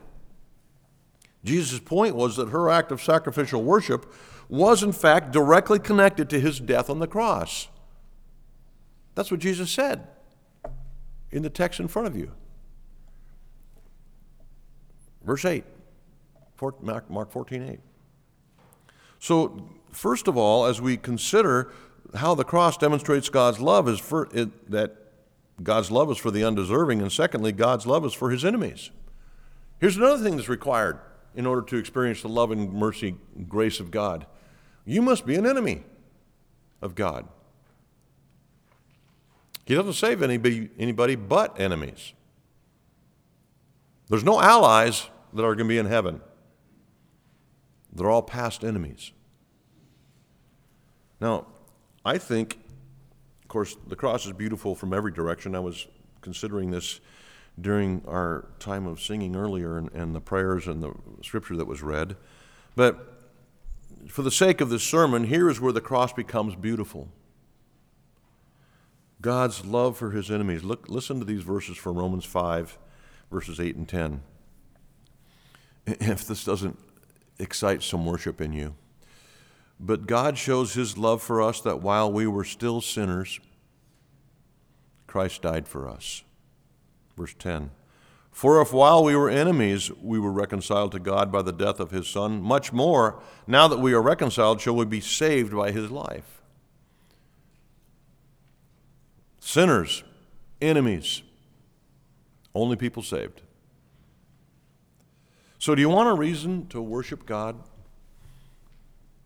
Jesus' 1.44 1.80
point 1.80 2.16
was 2.16 2.36
that 2.36 2.50
her 2.50 2.70
act 2.70 2.92
of 2.92 3.02
sacrificial 3.02 3.64
worship 3.64 4.14
was, 4.48 4.84
in 4.84 4.92
fact, 4.92 5.32
directly 5.32 5.80
connected 5.80 6.30
to 6.30 6.40
his 6.40 6.60
death 6.60 6.90
on 6.90 7.00
the 7.00 7.08
cross. 7.08 7.68
That's 9.16 9.32
what 9.32 9.40
Jesus 9.40 9.72
said 9.72 10.08
in 11.32 11.42
the 11.42 11.50
text 11.50 11.80
in 11.80 11.88
front 11.88 12.08
of 12.08 12.16
you. 12.16 12.32
Verse 15.24 15.46
8, 15.46 15.64
Mark 16.82 17.32
14 17.32 17.64
8. 17.64 17.80
So, 19.20 19.70
first 19.92 20.28
of 20.28 20.38
all, 20.38 20.66
as 20.66 20.82
we 20.82 20.98
consider 20.98 21.72
how 22.16 22.36
the 22.36 22.44
cross 22.44 22.78
demonstrates 22.78 23.30
God's 23.30 23.60
love, 23.60 23.88
is 23.88 24.00
for 24.00 24.30
it, 24.34 24.70
that 24.72 24.96
God's 25.64 25.92
love 25.92 26.12
is 26.12 26.18
for 26.18 26.32
the 26.32 26.44
undeserving, 26.44 27.02
and 27.02 27.12
secondly, 27.12 27.52
God's 27.52 27.86
love 27.86 28.06
is 28.06 28.14
for 28.14 28.30
his 28.30 28.44
enemies. 28.44 28.92
Here's 29.80 29.98
another 29.98 30.24
thing 30.24 30.36
that's 30.36 30.50
required 30.50 31.00
in 31.36 31.46
order 31.46 31.62
to 31.62 31.78
experience 31.78 32.22
the 32.22 32.30
love 32.30 32.52
and 32.52 32.74
mercy 32.74 33.16
and 33.36 33.48
grace 33.48 33.80
of 33.80 33.92
God 33.92 34.26
you 34.86 35.02
must 35.02 35.26
be 35.26 35.36
an 35.36 35.46
enemy 35.46 35.84
of 36.82 36.96
God. 36.96 37.28
He 39.66 39.76
doesn't 39.76 39.94
save 39.94 40.24
anybody, 40.24 40.70
anybody 40.78 41.16
but 41.16 41.60
enemies. 41.60 42.14
There's 44.10 44.24
no 44.24 44.42
allies 44.42 45.08
that 45.34 45.44
are 45.44 45.56
going 45.56 45.68
to 45.68 45.74
be 45.74 45.78
in 45.78 45.86
heaven. 45.86 46.22
They're 47.94 48.10
all 48.10 48.24
past 48.24 48.64
enemies. 48.64 49.12
Now, 51.22 51.46
I 52.04 52.18
think, 52.18 52.58
of 53.44 53.48
course, 53.48 53.78
the 53.88 53.96
cross 53.96 54.26
is 54.26 54.34
beautiful 54.34 54.74
from 54.74 54.92
every 54.92 55.12
direction. 55.12 55.56
I 55.56 55.60
was 55.60 55.88
considering 56.22 56.72
this 56.72 57.00
during 57.60 58.04
our 58.08 58.48
time 58.60 58.88
of 58.88 59.00
singing 59.00 59.36
earlier 59.36 59.78
and, 59.78 59.92
and 59.92 60.16
the 60.16 60.22
prayers 60.22 60.68
and 60.68 60.82
the 60.82 60.94
scripture 61.22 61.56
that 61.58 61.68
was 61.68 61.84
read. 61.84 62.16
But 62.76 63.30
for 64.08 64.24
the 64.24 64.32
sake 64.32 64.62
of 64.62 64.70
this 64.70 64.84
sermon, 64.84 65.26
here 65.26 65.48
is 65.48 65.62
where 65.62 65.72
the 65.72 65.82
cross 65.82 66.12
becomes 66.12 66.56
beautiful. 66.56 67.10
God's 69.22 69.64
love 69.64 69.98
for 69.98 70.12
his 70.12 70.32
enemies. 70.32 70.64
Look, 70.64 70.90
listen 70.90 71.20
to 71.20 71.26
these 71.26 71.44
verses 71.44 71.78
from 71.78 71.98
Romans 71.98 72.26
5, 72.26 72.80
verses 73.32 73.60
8 73.60 73.76
and 73.76 73.88
10. 73.88 74.22
If 75.86 76.26
this 76.26 76.44
doesn't 76.44 76.80
excite 77.38 77.84
some 77.84 78.06
worship 78.06 78.40
in 78.40 78.54
you. 78.54 78.76
But 79.84 80.06
God 80.06 80.38
shows 80.38 80.76
his 80.76 80.96
love 80.96 81.24
for 81.24 81.42
us 81.42 81.60
that 81.62 81.82
while 81.82 82.12
we 82.12 82.28
were 82.28 82.44
still 82.44 82.82
sinners, 82.82 83.40
Christ 85.08 85.42
died 85.42 85.68
for 85.68 85.90
us. 85.90 86.24
Verse 87.18 87.34
10 87.40 87.72
For 88.32 88.62
if 88.62 88.72
while 88.72 89.04
we 89.04 89.16
were 89.16 89.30
enemies 89.30 89.92
we 90.00 90.20
were 90.20 90.32
reconciled 90.32 90.92
to 90.92 91.00
God 91.00 91.32
by 91.32 91.42
the 91.42 91.52
death 91.52 91.80
of 91.80 91.90
his 91.90 92.08
Son, 92.08 92.44
much 92.44 92.72
more, 92.72 93.20
now 93.48 93.68
that 93.68 93.80
we 93.80 93.92
are 93.94 94.02
reconciled, 94.02 94.62
shall 94.62 94.76
we 94.76 94.86
be 94.86 95.02
saved 95.02 95.52
by 95.52 95.72
his 95.72 95.90
life. 95.90 96.44
Sinners, 99.40 100.04
enemies, 100.62 101.24
only 102.54 102.76
people 102.76 103.02
saved. 103.02 103.42
So, 105.58 105.74
do 105.74 105.82
you 105.82 105.90
want 105.90 106.10
a 106.10 106.14
reason 106.14 106.68
to 106.68 106.82
worship 106.82 107.26
God? 107.26 107.56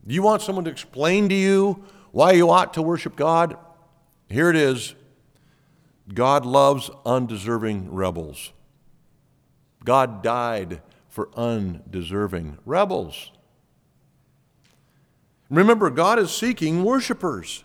Do 0.08 0.14
you 0.14 0.22
want 0.22 0.42
someone 0.42 0.66
to 0.66 0.72
explain 0.72 1.30
to 1.30 1.36
you 1.36 1.84
why 2.12 2.34
you 2.34 2.50
ought 2.50 2.74
to 2.76 2.82
worship 2.82 3.16
God? 3.16 3.58
Here 4.30 4.50
it 4.50 4.56
is 4.56 4.96
God 6.14 6.46
loves 6.46 6.92
undeserving 7.06 7.92
rebels. 7.92 8.52
God 9.84 10.22
died 10.22 10.82
for 11.10 11.30
undeserving 11.36 12.58
rebels. 12.66 13.32
Remember, 15.50 15.90
God 15.90 16.20
is 16.20 16.32
seeking 16.32 16.84
worshipers. 16.84 17.64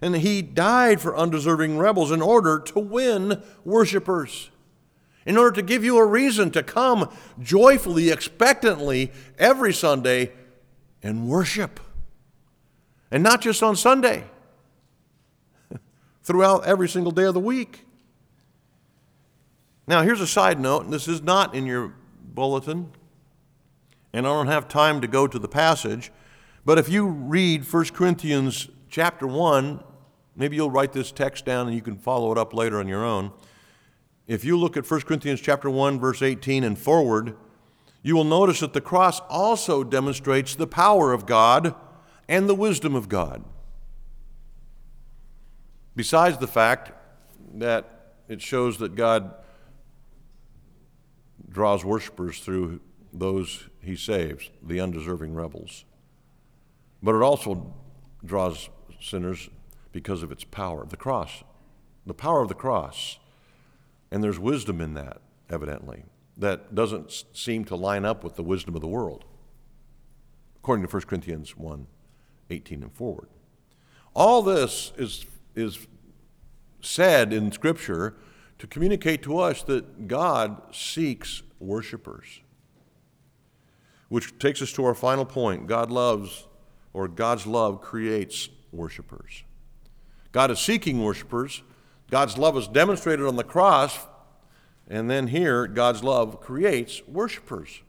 And 0.00 0.16
he 0.16 0.42
died 0.42 1.00
for 1.00 1.16
undeserving 1.16 1.78
rebels 1.78 2.10
in 2.10 2.20
order 2.20 2.58
to 2.58 2.78
win 2.78 3.42
worshipers, 3.64 4.50
in 5.24 5.38
order 5.38 5.52
to 5.52 5.62
give 5.62 5.82
you 5.82 5.96
a 5.96 6.04
reason 6.04 6.50
to 6.50 6.62
come 6.62 7.08
joyfully, 7.40 8.10
expectantly 8.10 9.12
every 9.38 9.72
Sunday 9.72 10.32
and 11.04 11.28
worship. 11.28 11.78
And 13.12 13.22
not 13.22 13.40
just 13.40 13.62
on 13.62 13.76
Sunday 13.76 14.24
throughout 16.24 16.66
every 16.66 16.88
single 16.88 17.12
day 17.12 17.24
of 17.24 17.34
the 17.34 17.40
week. 17.40 17.84
Now, 19.86 20.02
here's 20.02 20.22
a 20.22 20.26
side 20.26 20.58
note, 20.58 20.84
and 20.84 20.92
this 20.92 21.06
is 21.06 21.22
not 21.22 21.54
in 21.54 21.66
your 21.66 21.94
bulletin, 22.24 22.90
and 24.14 24.26
I 24.26 24.30
don't 24.30 24.46
have 24.46 24.66
time 24.66 25.02
to 25.02 25.06
go 25.06 25.26
to 25.26 25.38
the 25.38 25.46
passage, 25.46 26.10
but 26.64 26.78
if 26.78 26.88
you 26.88 27.06
read 27.06 27.70
1 27.70 27.84
Corinthians 27.86 28.70
chapter 28.88 29.26
1, 29.26 29.84
maybe 30.34 30.56
you'll 30.56 30.70
write 30.70 30.94
this 30.94 31.12
text 31.12 31.44
down 31.44 31.66
and 31.66 31.76
you 31.76 31.82
can 31.82 31.98
follow 31.98 32.32
it 32.32 32.38
up 32.38 32.54
later 32.54 32.78
on 32.80 32.88
your 32.88 33.04
own. 33.04 33.32
If 34.26 34.42
you 34.42 34.58
look 34.58 34.78
at 34.78 34.90
1 34.90 35.02
Corinthians 35.02 35.42
chapter 35.42 35.68
1 35.68 36.00
verse 36.00 36.22
18 36.22 36.64
and 36.64 36.78
forward, 36.78 37.36
you 38.04 38.14
will 38.14 38.24
notice 38.24 38.60
that 38.60 38.74
the 38.74 38.82
cross 38.82 39.20
also 39.30 39.82
demonstrates 39.82 40.54
the 40.54 40.66
power 40.66 41.14
of 41.14 41.24
God 41.24 41.74
and 42.28 42.46
the 42.46 42.54
wisdom 42.54 42.94
of 42.94 43.08
God. 43.08 43.42
Besides 45.96 46.36
the 46.36 46.46
fact 46.46 46.92
that 47.54 48.12
it 48.28 48.42
shows 48.42 48.76
that 48.78 48.94
God 48.94 49.34
draws 51.48 51.82
worshipers 51.82 52.40
through 52.40 52.80
those 53.10 53.70
he 53.80 53.96
saves, 53.96 54.50
the 54.62 54.80
undeserving 54.80 55.34
rebels. 55.34 55.86
But 57.02 57.14
it 57.14 57.22
also 57.22 57.72
draws 58.22 58.68
sinners 59.00 59.48
because 59.92 60.22
of 60.22 60.30
its 60.30 60.44
power, 60.44 60.84
the 60.84 60.96
cross, 60.98 61.42
the 62.04 62.12
power 62.12 62.42
of 62.42 62.48
the 62.48 62.54
cross. 62.54 63.18
And 64.10 64.22
there's 64.22 64.38
wisdom 64.38 64.82
in 64.82 64.92
that, 64.94 65.22
evidently, 65.48 66.04
that 66.36 66.74
doesn't 66.74 67.24
seem 67.32 67.64
to 67.66 67.76
line 67.76 68.04
up 68.04 68.24
with 68.24 68.36
the 68.36 68.42
wisdom 68.42 68.74
of 68.74 68.80
the 68.80 68.88
world, 68.88 69.24
according 70.56 70.86
to 70.86 70.92
1 70.92 71.02
Corinthians 71.02 71.56
1 71.56 71.86
18 72.50 72.82
and 72.82 72.92
forward. 72.92 73.28
All 74.14 74.42
this 74.42 74.92
is 74.96 75.26
is 75.54 75.86
said 76.80 77.32
in 77.32 77.50
Scripture 77.52 78.14
to 78.58 78.66
communicate 78.66 79.22
to 79.22 79.38
us 79.38 79.62
that 79.64 80.08
God 80.08 80.60
seeks 80.72 81.42
worshipers. 81.58 82.40
Which 84.08 84.38
takes 84.38 84.62
us 84.62 84.72
to 84.72 84.84
our 84.84 84.94
final 84.94 85.24
point 85.24 85.66
God 85.66 85.90
loves, 85.90 86.46
or 86.92 87.08
God's 87.08 87.46
love 87.46 87.80
creates 87.80 88.48
worshipers. 88.72 89.44
God 90.32 90.50
is 90.50 90.58
seeking 90.58 91.02
worshipers. 91.02 91.62
God's 92.10 92.36
love 92.38 92.56
is 92.56 92.68
demonstrated 92.68 93.26
on 93.26 93.36
the 93.36 93.44
cross, 93.44 93.98
and 94.88 95.10
then 95.10 95.28
here, 95.28 95.66
God's 95.66 96.04
love 96.04 96.40
creates 96.40 97.02
worshipers. 97.06 97.82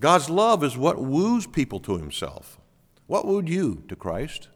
God's 0.00 0.30
love 0.30 0.64
is 0.64 0.76
what 0.76 0.98
woos 0.98 1.46
people 1.46 1.78
to 1.80 1.98
Himself. 1.98 2.58
What 3.06 3.26
wooed 3.26 3.48
you 3.48 3.82
to 3.88 3.96
Christ? 3.96 4.48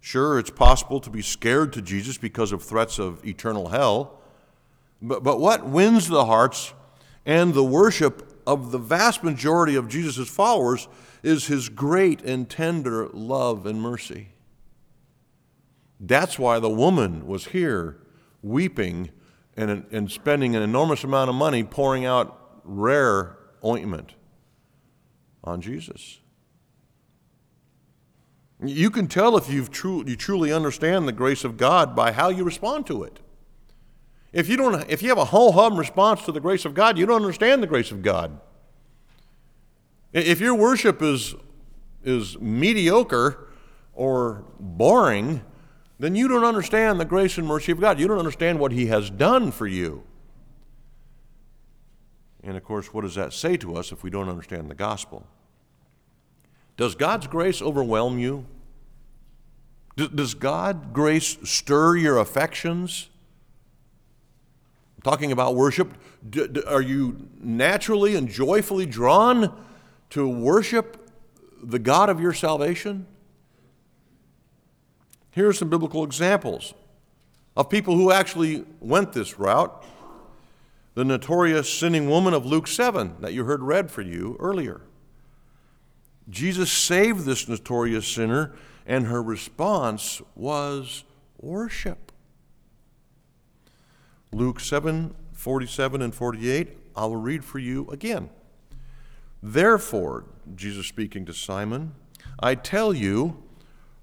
Sure, 0.00 0.38
it's 0.38 0.50
possible 0.50 1.00
to 1.00 1.10
be 1.10 1.22
scared 1.22 1.72
to 1.74 1.82
Jesus 1.82 2.18
because 2.18 2.50
of 2.50 2.62
threats 2.62 2.98
of 2.98 3.24
eternal 3.26 3.68
hell, 3.68 4.18
but, 5.00 5.22
but 5.22 5.38
what 5.38 5.66
wins 5.66 6.08
the 6.08 6.24
hearts 6.24 6.72
and 7.26 7.54
the 7.54 7.64
worship 7.64 8.40
of 8.46 8.72
the 8.72 8.78
vast 8.78 9.22
majority 9.22 9.76
of 9.76 9.88
Jesus' 9.88 10.28
followers 10.28 10.88
is 11.22 11.46
his 11.46 11.68
great 11.68 12.22
and 12.22 12.48
tender 12.48 13.08
love 13.08 13.66
and 13.66 13.80
mercy. 13.80 14.28
That's 16.00 16.38
why 16.38 16.58
the 16.58 16.70
woman 16.70 17.26
was 17.26 17.46
here 17.46 17.98
weeping 18.42 19.10
and, 19.56 19.84
and 19.90 20.10
spending 20.10 20.56
an 20.56 20.62
enormous 20.62 21.04
amount 21.04 21.30
of 21.30 21.36
money 21.36 21.62
pouring 21.62 22.04
out 22.04 22.60
rare 22.64 23.36
ointment 23.64 24.14
on 25.44 25.60
Jesus. 25.60 26.20
You 28.64 28.90
can 28.90 29.08
tell 29.08 29.36
if 29.36 29.50
you've 29.50 29.70
tru- 29.70 30.04
you 30.06 30.16
truly 30.16 30.52
understand 30.52 31.08
the 31.08 31.12
grace 31.12 31.42
of 31.44 31.56
God 31.56 31.96
by 31.96 32.12
how 32.12 32.28
you 32.28 32.44
respond 32.44 32.86
to 32.86 33.02
it. 33.02 33.18
If 34.32 34.48
you, 34.48 34.56
don't, 34.56 34.88
if 34.88 35.02
you 35.02 35.08
have 35.08 35.18
a 35.18 35.26
whole 35.26 35.52
hum 35.52 35.76
response 35.76 36.24
to 36.24 36.32
the 36.32 36.40
grace 36.40 36.64
of 36.64 36.72
God, 36.72 36.96
you 36.96 37.04
don't 37.04 37.20
understand 37.20 37.62
the 37.62 37.66
grace 37.66 37.90
of 37.90 38.02
God. 38.02 38.40
If 40.12 40.40
your 40.40 40.54
worship 40.54 41.02
is, 41.02 41.34
is 42.02 42.38
mediocre 42.38 43.48
or 43.94 44.44
boring, 44.58 45.42
then 46.02 46.14
you 46.14 46.26
don't 46.26 46.44
understand 46.44 46.98
the 46.98 47.04
grace 47.04 47.38
and 47.38 47.46
mercy 47.46 47.70
of 47.70 47.80
God. 47.80 48.00
You 48.00 48.08
don't 48.08 48.18
understand 48.18 48.58
what 48.58 48.72
He 48.72 48.86
has 48.86 49.08
done 49.08 49.52
for 49.52 49.66
you. 49.66 50.02
And 52.42 52.56
of 52.56 52.64
course, 52.64 52.92
what 52.92 53.02
does 53.02 53.14
that 53.14 53.32
say 53.32 53.56
to 53.58 53.76
us 53.76 53.92
if 53.92 54.02
we 54.02 54.10
don't 54.10 54.28
understand 54.28 54.68
the 54.68 54.74
gospel? 54.74 55.26
Does 56.76 56.94
God's 56.94 57.26
grace 57.26 57.62
overwhelm 57.62 58.18
you? 58.18 58.46
Does 59.96 60.34
God's 60.34 60.86
grace 60.92 61.36
stir 61.44 61.96
your 61.96 62.18
affections? 62.18 63.08
talking 65.02 65.32
about 65.32 65.54
worship, 65.54 65.94
are 66.66 66.80
you 66.80 67.28
naturally 67.40 68.14
and 68.14 68.28
joyfully 68.28 68.86
drawn 68.86 69.52
to 70.10 70.28
worship 70.28 71.10
the 71.62 71.78
God 71.78 72.08
of 72.08 72.20
your 72.20 72.32
salvation? 72.32 73.06
Here 75.32 75.48
are 75.48 75.52
some 75.52 75.70
biblical 75.70 76.04
examples 76.04 76.74
of 77.56 77.68
people 77.68 77.96
who 77.96 78.12
actually 78.12 78.64
went 78.80 79.12
this 79.12 79.38
route. 79.38 79.84
The 80.94 81.04
notorious 81.04 81.72
sinning 81.72 82.08
woman 82.08 82.34
of 82.34 82.44
Luke 82.44 82.66
7 82.66 83.16
that 83.20 83.32
you 83.32 83.44
heard 83.44 83.62
read 83.62 83.90
for 83.90 84.02
you 84.02 84.36
earlier. 84.38 84.82
Jesus 86.28 86.70
saved 86.70 87.24
this 87.24 87.48
notorious 87.48 88.06
sinner, 88.06 88.54
and 88.86 89.06
her 89.06 89.22
response 89.22 90.20
was 90.34 91.04
worship. 91.40 92.12
Luke 94.32 94.60
7 94.60 95.14
47 95.32 96.02
and 96.02 96.14
48, 96.14 96.78
I 96.94 97.04
will 97.06 97.16
read 97.16 97.44
for 97.44 97.58
you 97.58 97.88
again. 97.90 98.30
Therefore, 99.42 100.24
Jesus 100.54 100.86
speaking 100.86 101.26
to 101.26 101.34
Simon, 101.34 101.94
I 102.38 102.54
tell 102.54 102.94
you, 102.94 103.42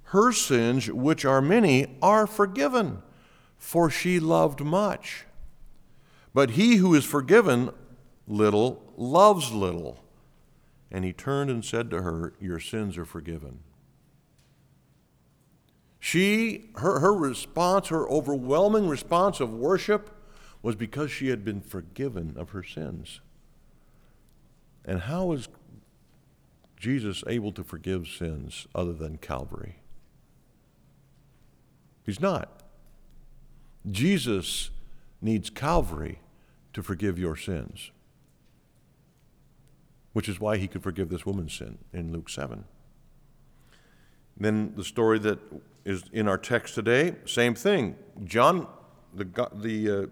her 0.10 0.32
sins, 0.32 0.89
which 0.89 1.24
are 1.24 1.41
many, 1.41 1.86
are 2.02 2.26
forgiven, 2.26 3.04
for 3.60 3.91
she 3.91 4.19
loved 4.19 4.62
much. 4.62 5.26
But 6.34 6.52
he 6.52 6.78
who 6.78 6.95
is 6.95 7.06
forgiven 7.06 7.69
little 8.28 8.91
loves 8.98 9.52
little. 9.52 10.04
And 10.91 11.06
he 11.06 11.13
turned 11.13 11.52
and 11.52 11.63
said 11.63 11.91
to 11.91 12.02
her, 12.02 12.34
Your 12.39 12.60
sins 12.60 12.98
are 12.98 13.06
forgiven. 13.06 13.60
She, 16.00 16.72
her, 16.78 17.02
her 17.02 17.13
response, 17.13 17.89
her 17.89 18.10
overwhelming 18.10 18.89
response 18.89 19.39
of 19.39 19.54
worship 19.54 20.10
was 20.63 20.76
because 20.76 21.12
she 21.12 21.28
had 21.28 21.45
been 21.45 21.62
forgiven 21.62 22.34
of 22.36 22.50
her 22.50 22.63
sins. 22.63 23.22
And 24.84 25.02
how 25.02 25.26
was 25.26 25.50
Jesus 26.78 27.24
able 27.28 27.52
to 27.52 27.63
forgive 27.63 28.08
sins 28.08 28.65
other 28.74 28.93
than 28.93 29.17
Calvary? 29.17 29.76
He's 32.10 32.19
not. 32.19 32.63
Jesus 33.91 34.72
needs 35.22 35.52
Calvary 35.52 36.17
to 36.74 36.82
forgive 36.82 37.19
your 37.19 37.36
sins, 37.36 37.91
which 40.13 40.28
is 40.28 40.39
why 40.39 40.58
he 40.58 40.67
could 40.67 40.82
forgive 40.82 41.10
this 41.10 41.24
woman's 41.24 41.54
sin 41.54 41.78
in 41.93 42.12
Luke 42.12 42.28
7. 42.28 42.63
Then 44.36 44.74
the 44.76 44.84
story 44.84 45.19
that 45.19 45.38
is 45.86 46.02
in 46.12 46.28
our 46.28 46.39
text 46.39 46.74
today, 46.74 47.13
same 47.28 47.54
thing. 47.54 47.95
John, 48.24 48.65
the, 49.13 49.26
the 49.54 49.91
uh, 49.91 50.08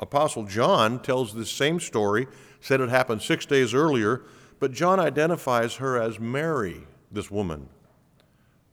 Apostle 0.00 0.44
John, 0.44 0.98
tells 0.98 1.34
this 1.34 1.50
same 1.50 1.78
story, 1.78 2.26
said 2.62 2.80
it 2.80 2.88
happened 2.88 3.20
six 3.20 3.44
days 3.44 3.74
earlier, 3.74 4.22
but 4.60 4.72
John 4.72 4.98
identifies 4.98 5.74
her 5.74 6.00
as 6.00 6.18
Mary, 6.18 6.86
this 7.12 7.30
woman 7.30 7.68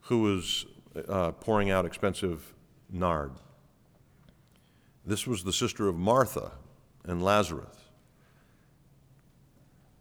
who 0.04 0.22
was 0.22 0.66
uh, 1.10 1.32
pouring 1.34 1.70
out 1.70 1.86
expensive 1.86 2.54
nard. 2.92 3.32
This 5.06 5.26
was 5.26 5.44
the 5.44 5.54
sister 5.54 5.88
of 5.88 5.96
Martha 5.96 6.52
and 7.06 7.24
Lazarus. 7.24 7.76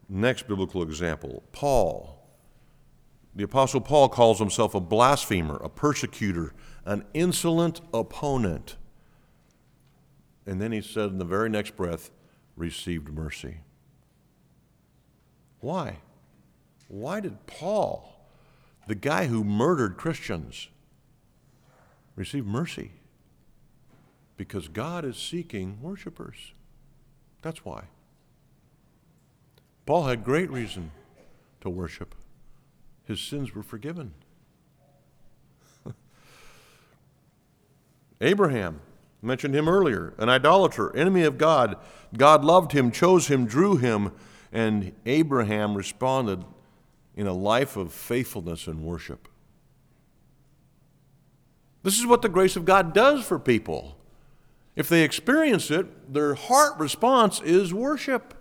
Next 0.07 0.47
biblical 0.47 0.83
example 0.83 1.43
Paul. 1.51 2.17
The 3.33 3.43
Apostle 3.43 3.79
Paul 3.79 4.09
calls 4.09 4.39
himself 4.39 4.75
a 4.75 4.81
blasphemer, 4.81 5.55
a 5.63 5.69
persecutor, 5.69 6.53
an 6.83 7.05
insolent 7.13 7.79
opponent. 7.93 8.75
And 10.45 10.61
then 10.61 10.73
he 10.73 10.81
said 10.81 11.11
in 11.11 11.17
the 11.17 11.23
very 11.23 11.49
next 11.49 11.77
breath, 11.77 12.11
received 12.57 13.07
mercy. 13.07 13.59
Why? 15.61 15.99
Why 16.89 17.21
did 17.21 17.47
Paul, 17.47 18.27
the 18.87 18.95
guy 18.95 19.27
who 19.27 19.45
murdered 19.45 19.95
Christians, 19.95 20.67
receive 22.21 22.45
mercy 22.45 22.91
because 24.37 24.67
God 24.67 25.03
is 25.03 25.17
seeking 25.17 25.81
worshipers. 25.81 26.53
That's 27.41 27.65
why. 27.65 27.85
Paul 29.87 30.03
had 30.03 30.23
great 30.23 30.51
reason 30.51 30.91
to 31.61 31.69
worship. 31.69 32.13
His 33.05 33.19
sins 33.19 33.55
were 33.55 33.63
forgiven. 33.63 34.13
Abraham, 38.21 38.81
mentioned 39.23 39.55
him 39.55 39.67
earlier, 39.67 40.13
an 40.19 40.29
idolater, 40.29 40.95
enemy 40.95 41.23
of 41.23 41.39
God. 41.39 41.75
God 42.15 42.45
loved 42.45 42.71
him, 42.71 42.91
chose 42.91 43.29
him, 43.29 43.47
drew 43.47 43.77
him, 43.77 44.11
and 44.51 44.93
Abraham 45.07 45.73
responded 45.75 46.45
in 47.15 47.25
a 47.25 47.33
life 47.33 47.75
of 47.77 47.91
faithfulness 47.91 48.67
and 48.67 48.83
worship. 48.83 49.27
This 51.83 51.97
is 51.97 52.05
what 52.05 52.21
the 52.21 52.29
grace 52.29 52.55
of 52.55 52.65
God 52.65 52.93
does 52.93 53.23
for 53.23 53.39
people. 53.39 53.97
If 54.75 54.87
they 54.87 55.03
experience 55.03 55.69
it, 55.71 56.13
their 56.13 56.35
heart 56.35 56.77
response 56.77 57.41
is 57.41 57.73
worship. 57.73 58.33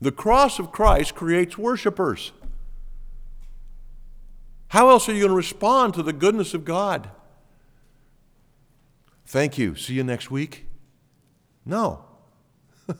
The 0.00 0.12
cross 0.12 0.58
of 0.58 0.70
Christ 0.70 1.14
creates 1.14 1.58
worshipers. 1.58 2.32
How 4.68 4.90
else 4.90 5.08
are 5.08 5.12
you 5.12 5.20
going 5.20 5.30
to 5.30 5.36
respond 5.36 5.94
to 5.94 6.02
the 6.02 6.12
goodness 6.12 6.54
of 6.54 6.64
God? 6.64 7.10
Thank 9.26 9.58
you. 9.58 9.74
See 9.74 9.94
you 9.94 10.04
next 10.04 10.30
week? 10.30 10.66
No. 11.64 12.04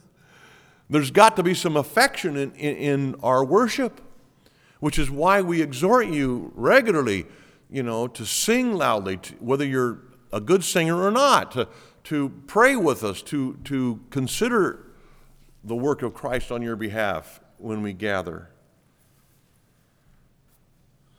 There's 0.90 1.10
got 1.10 1.36
to 1.36 1.42
be 1.42 1.54
some 1.54 1.76
affection 1.76 2.36
in, 2.36 2.52
in, 2.52 2.76
in, 2.76 3.14
our 3.22 3.44
worship, 3.44 4.00
which 4.80 4.98
is 4.98 5.10
why 5.10 5.40
we 5.40 5.62
exhort 5.62 6.08
you 6.08 6.52
regularly 6.54 7.26
you 7.70 7.83
know, 7.83 8.09
to 8.09 8.24
sing 8.24 8.74
loudly, 8.74 9.18
to, 9.18 9.35
whether 9.35 9.64
you're 9.64 10.00
a 10.33 10.40
good 10.40 10.64
singer 10.64 11.02
or 11.02 11.11
not, 11.11 11.52
to, 11.52 11.68
to 12.04 12.31
pray 12.46 12.76
with 12.76 13.04
us, 13.04 13.22
to, 13.22 13.59
to 13.64 14.00
consider 14.11 14.87
the 15.64 15.76
work 15.76 16.02
of 16.02 16.14
Christ 16.14 16.50
on 16.50 16.62
your 16.62 16.76
behalf 16.76 17.40
when 17.59 17.83
we 17.83 17.92
gather. 17.92 18.50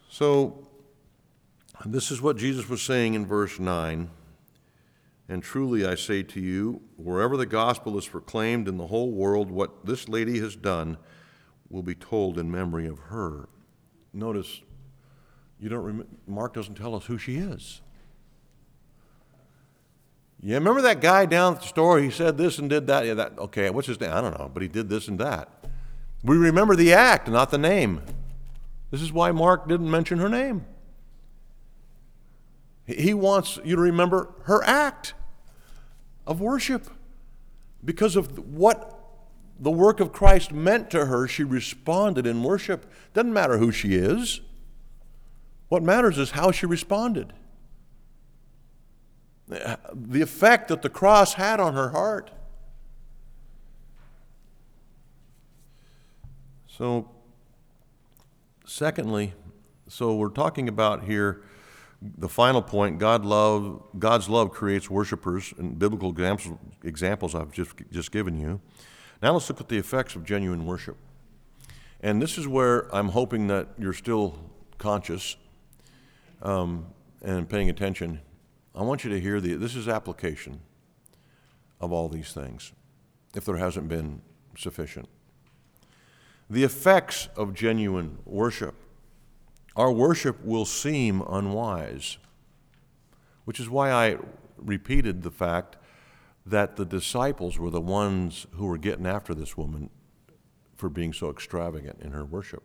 So, 0.09 0.67
this 1.85 2.11
is 2.11 2.21
what 2.21 2.37
Jesus 2.37 2.67
was 2.67 2.81
saying 2.81 3.13
in 3.13 3.25
verse 3.25 3.59
9. 3.59 4.09
And 5.29 5.43
truly 5.43 5.85
I 5.85 5.93
say 5.93 6.23
to 6.23 6.39
you, 6.39 6.81
wherever 6.97 7.37
the 7.37 7.45
gospel 7.45 7.97
is 7.97 8.07
proclaimed 8.07 8.67
in 8.67 8.77
the 8.77 8.87
whole 8.87 9.11
world, 9.11 9.51
what 9.51 9.85
this 9.85 10.09
lady 10.09 10.39
has 10.39 10.55
done 10.55 10.97
will 11.69 11.83
be 11.83 11.93
told 11.93 12.39
in 12.39 12.51
memory 12.51 12.87
of 12.87 12.97
her. 12.97 13.47
Notice 14.11 14.61
you 15.59 15.69
don't 15.69 15.83
rem- 15.83 16.07
Mark 16.27 16.53
doesn't 16.53 16.75
tell 16.75 16.95
us 16.95 17.05
who 17.05 17.17
she 17.17 17.35
is. 17.35 17.81
Yeah, 20.41 20.55
remember 20.55 20.81
that 20.83 21.01
guy 21.01 21.25
down 21.25 21.55
at 21.55 21.61
the 21.61 21.67
store? 21.67 21.99
He 21.99 22.09
said 22.09 22.37
this 22.37 22.59
and 22.59 22.69
did 22.69 22.87
that. 22.87 23.05
Yeah, 23.05 23.15
that. 23.15 23.37
Okay, 23.37 23.69
what's 23.69 23.87
his 23.87 23.99
name? 23.99 24.11
I 24.11 24.21
don't 24.21 24.37
know, 24.39 24.49
but 24.53 24.61
he 24.61 24.69
did 24.69 24.87
this 24.87 25.07
and 25.09 25.19
that. 25.19 25.49
We 26.23 26.37
remember 26.37 26.75
the 26.75 26.93
act, 26.93 27.27
not 27.27 27.51
the 27.51 27.57
name. 27.57 28.01
This 28.91 29.01
is 29.01 29.11
why 29.11 29.31
Mark 29.31 29.67
didn't 29.67 29.91
mention 29.91 30.19
her 30.19 30.29
name. 30.29 30.65
He 32.85 33.13
wants 33.13 33.59
you 33.63 33.75
to 33.75 33.81
remember 33.81 34.33
her 34.43 34.63
act 34.63 35.13
of 36.25 36.41
worship. 36.41 36.89
Because 37.83 38.15
of 38.15 38.39
what 38.53 38.97
the 39.59 39.71
work 39.71 39.99
of 39.99 40.11
Christ 40.11 40.51
meant 40.51 40.89
to 40.91 41.05
her, 41.05 41.27
she 41.27 41.43
responded 41.43 42.25
in 42.25 42.43
worship. 42.43 42.91
Doesn't 43.13 43.33
matter 43.33 43.57
who 43.57 43.71
she 43.71 43.95
is. 43.95 44.41
What 45.69 45.83
matters 45.83 46.17
is 46.17 46.31
how 46.31 46.51
she 46.51 46.65
responded. 46.65 47.31
The 49.47 50.21
effect 50.21 50.67
that 50.67 50.81
the 50.81 50.89
cross 50.89 51.35
had 51.35 51.59
on 51.59 51.73
her 51.73 51.89
heart. 51.89 52.31
So, 56.67 57.09
secondly, 58.65 59.33
so 59.87 60.15
we're 60.15 60.29
talking 60.29 60.67
about 60.67 61.03
here 61.03 61.43
the 62.01 62.29
final 62.29 62.61
point 62.61 62.97
God 62.97 63.25
love, 63.25 63.83
God's 63.97 64.29
love 64.29 64.51
creates 64.51 64.89
worshipers, 64.89 65.53
and 65.57 65.77
biblical 65.77 66.11
examples, 66.11 66.57
examples 66.83 67.35
I've 67.35 67.51
just, 67.51 67.73
just 67.91 68.11
given 68.11 68.39
you. 68.39 68.61
Now 69.21 69.33
let's 69.33 69.49
look 69.49 69.59
at 69.59 69.67
the 69.67 69.77
effects 69.77 70.15
of 70.15 70.23
genuine 70.23 70.65
worship. 70.65 70.95
And 72.01 72.21
this 72.21 72.37
is 72.37 72.47
where 72.47 72.93
I'm 72.95 73.09
hoping 73.09 73.47
that 73.47 73.67
you're 73.77 73.93
still 73.93 74.39
conscious 74.77 75.35
um, 76.41 76.87
and 77.21 77.49
paying 77.49 77.69
attention, 77.69 78.21
I 78.75 78.83
want 78.83 79.03
you 79.03 79.09
to 79.09 79.19
hear 79.19 79.41
the, 79.41 79.55
this 79.55 79.75
is 79.75 79.87
application 79.87 80.61
of 81.79 81.91
all 81.91 82.09
these 82.09 82.31
things, 82.33 82.71
if 83.35 83.45
there 83.45 83.57
hasn't 83.57 83.87
been 83.87 84.21
sufficient. 84.57 85.07
The 86.49 86.63
effects 86.63 87.29
of 87.35 87.53
genuine 87.53 88.19
worship. 88.25 88.75
Our 89.75 89.91
worship 89.91 90.43
will 90.43 90.65
seem 90.65 91.21
unwise, 91.21 92.17
which 93.45 93.59
is 93.59 93.69
why 93.69 93.91
I 93.91 94.17
repeated 94.57 95.21
the 95.21 95.31
fact 95.31 95.77
that 96.45 96.75
the 96.75 96.85
disciples 96.85 97.59
were 97.59 97.69
the 97.69 97.81
ones 97.81 98.47
who 98.53 98.65
were 98.65 98.77
getting 98.77 99.05
after 99.05 99.33
this 99.33 99.55
woman 99.55 99.89
for 100.75 100.89
being 100.89 101.13
so 101.13 101.29
extravagant 101.29 102.01
in 102.01 102.11
her 102.11 102.25
worship. 102.25 102.63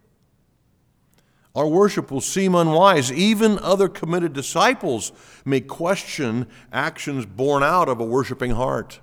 Our 1.55 1.69
worship 1.69 2.11
will 2.11 2.21
seem 2.21 2.55
unwise. 2.55 3.13
Even 3.13 3.59
other 3.61 3.89
committed 3.89 4.33
disciples 4.33 5.13
may 5.45 5.61
question 5.61 6.49
actions 6.73 7.27
born 7.27 7.63
out 7.63 7.89
of 7.89 8.01
a 8.01 8.05
worshiping 8.05 8.53
heart. 8.53 9.01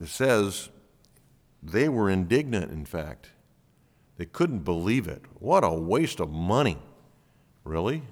It 0.00 0.08
says 0.08 0.68
they 1.62 1.88
were 1.88 2.10
indignant, 2.10 2.70
in 2.70 2.84
fact. 2.84 3.30
They 4.18 4.26
couldn't 4.26 4.60
believe 4.60 5.08
it. 5.08 5.22
What 5.38 5.64
a 5.64 5.70
waste 5.70 6.20
of 6.20 6.30
money. 6.30 6.78
Really? 7.64 8.02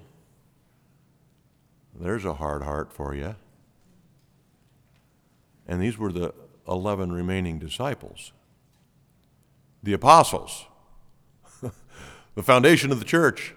There's 1.93 2.25
a 2.25 2.33
hard 2.33 2.63
heart 2.63 2.91
for 2.91 3.13
you. 3.13 3.35
And 5.67 5.79
these 5.81 5.97
were 5.97 6.11
the 6.11 6.33
11 6.67 7.11
remaining 7.11 7.59
disciples, 7.59 8.33
the 9.83 9.93
apostles, 9.93 10.65
the 11.61 12.43
foundation 12.43 12.91
of 12.91 12.99
the 12.99 13.05
church. 13.05 13.53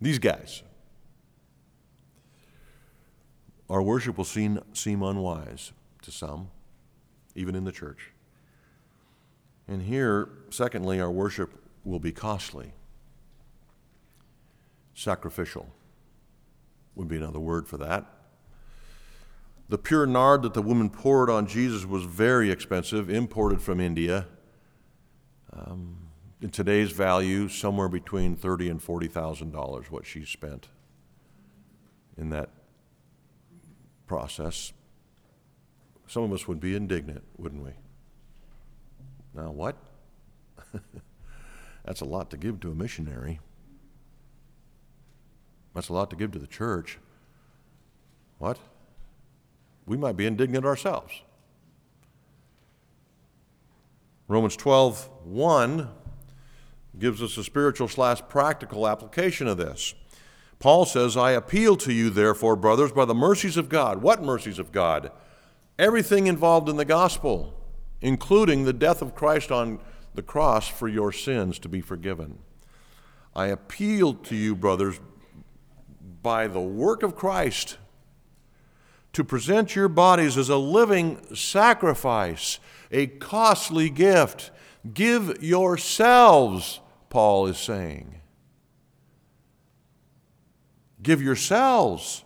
These 0.00 0.18
guys. 0.18 0.62
Our 3.70 3.82
worship 3.82 4.18
will 4.18 4.24
seem, 4.24 4.60
seem 4.72 5.02
unwise 5.02 5.72
to 6.02 6.10
some, 6.10 6.50
even 7.34 7.54
in 7.54 7.64
the 7.64 7.72
church. 7.72 8.10
And 9.68 9.82
here, 9.82 10.28
secondly, 10.50 11.00
our 11.00 11.10
worship 11.10 11.50
will 11.84 12.00
be 12.00 12.12
costly. 12.12 12.72
Sacrificial 14.94 15.68
would 16.94 17.08
be 17.08 17.16
another 17.16 17.38
word 17.38 17.66
for 17.66 17.78
that. 17.78 18.06
The 19.68 19.78
pure 19.78 20.04
nard 20.04 20.42
that 20.42 20.52
the 20.52 20.60
woman 20.60 20.90
poured 20.90 21.30
on 21.30 21.46
Jesus 21.46 21.86
was 21.86 22.04
very 22.04 22.50
expensive, 22.50 23.08
imported 23.08 23.62
from 23.62 23.80
India. 23.80 24.26
Um, 25.52 25.96
in 26.40 26.50
today's 26.50 26.92
value, 26.92 27.48
somewhere 27.48 27.88
between 27.88 28.36
thirty 28.36 28.68
and 28.68 28.82
forty 28.82 29.06
thousand 29.06 29.52
dollars, 29.52 29.90
what 29.90 30.06
she 30.06 30.24
spent 30.24 30.68
in 32.16 32.30
that 32.30 32.50
process. 34.06 34.72
Some 36.06 36.24
of 36.24 36.32
us 36.32 36.46
would 36.46 36.60
be 36.60 36.74
indignant, 36.74 37.22
wouldn't 37.38 37.62
we? 37.62 37.70
Now, 39.34 39.50
what? 39.50 39.76
That's 41.84 42.00
a 42.00 42.04
lot 42.04 42.30
to 42.30 42.36
give 42.36 42.60
to 42.60 42.70
a 42.70 42.74
missionary. 42.74 43.40
That's 45.74 45.88
a 45.88 45.92
lot 45.92 46.10
to 46.10 46.16
give 46.16 46.32
to 46.32 46.38
the 46.38 46.46
church. 46.46 46.98
What? 48.38 48.58
We 49.86 49.96
might 49.96 50.16
be 50.16 50.26
indignant 50.26 50.66
ourselves. 50.66 51.22
Romans 54.28 54.56
12, 54.56 55.08
1 55.24 55.88
gives 56.98 57.22
us 57.22 57.36
a 57.36 57.44
spiritual 57.44 57.88
slash 57.88 58.20
practical 58.28 58.86
application 58.86 59.46
of 59.46 59.56
this. 59.56 59.94
Paul 60.58 60.84
says, 60.84 61.16
I 61.16 61.32
appeal 61.32 61.76
to 61.78 61.92
you, 61.92 62.10
therefore, 62.10 62.54
brothers, 62.54 62.92
by 62.92 63.04
the 63.04 63.14
mercies 63.14 63.56
of 63.56 63.68
God. 63.68 64.02
What 64.02 64.22
mercies 64.22 64.58
of 64.58 64.72
God? 64.72 65.10
Everything 65.78 66.26
involved 66.26 66.68
in 66.68 66.76
the 66.76 66.84
gospel 66.84 67.58
including 68.02 68.64
the 68.64 68.72
death 68.72 69.00
of 69.00 69.14
Christ 69.14 69.50
on 69.50 69.78
the 70.14 70.22
cross 70.22 70.68
for 70.68 70.88
your 70.88 71.12
sins 71.12 71.58
to 71.60 71.68
be 71.68 71.80
forgiven. 71.80 72.40
I 73.34 73.46
appeal 73.46 74.12
to 74.14 74.36
you, 74.36 74.54
brothers, 74.54 75.00
by 76.22 76.48
the 76.48 76.60
work 76.60 77.02
of 77.02 77.16
Christ, 77.16 77.78
to 79.14 79.24
present 79.24 79.74
your 79.74 79.88
bodies 79.88 80.36
as 80.36 80.48
a 80.48 80.56
living 80.56 81.34
sacrifice, 81.34 82.58
a 82.92 83.06
costly 83.06 83.90
gift. 83.90 84.50
Give 84.92 85.42
yourselves, 85.42 86.80
Paul 87.10 87.46
is 87.46 87.58
saying. 87.58 88.20
Give 91.02 91.20
yourselves 91.20 92.22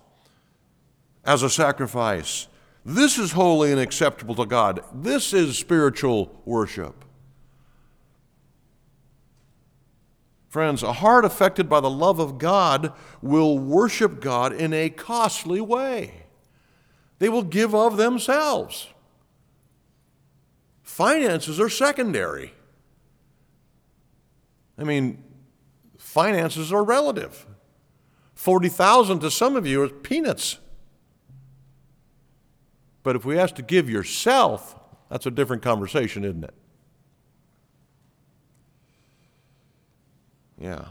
as 1.25 1.43
a 1.43 1.49
sacrifice 1.49 2.49
this 2.87 3.19
is 3.19 3.33
holy 3.33 3.73
and 3.73 3.81
acceptable 3.81 4.37
to 4.37 4.47
God. 4.47 4.81
This 4.95 5.33
is 5.33 5.59
spiritual 5.59 6.41
worship. 6.45 7.05
Friends, 10.49 10.85
a 10.85 10.93
heart 10.93 11.25
affected 11.25 11.69
by 11.69 11.81
the 11.81 11.91
love 11.91 12.21
of 12.21 12.39
God 12.39 12.93
will 13.21 13.59
worship 13.59 14.21
God 14.21 14.53
in 14.53 14.73
a 14.73 14.89
costly 14.89 15.61
way. 15.61 16.27
They 17.19 17.29
will 17.29 17.43
give 17.43 17.75
of 17.75 17.97
themselves. 17.97 18.87
Finances 20.87 21.59
are 21.59 21.69
secondary. 21.69 22.55
I 24.79 24.85
mean, 24.85 25.23
finances 25.99 26.73
are 26.73 26.85
relative. 26.85 27.45
40,000 28.35 29.19
to 29.19 29.31
some 29.31 29.57
of 29.57 29.67
you 29.67 29.83
is 29.83 29.91
peanuts. 30.05 30.59
But 33.03 33.17
if 33.17 33.25
we 33.25 33.37
ask 33.37 33.57
to 33.57 33.63
give 33.63 33.91
yourself, 33.91 34.77
that's 35.11 35.27
a 35.27 35.31
different 35.31 35.61
conversation, 35.61 36.25
isn't 36.25 36.45
it? 36.45 36.55
Yeah. 40.57 40.87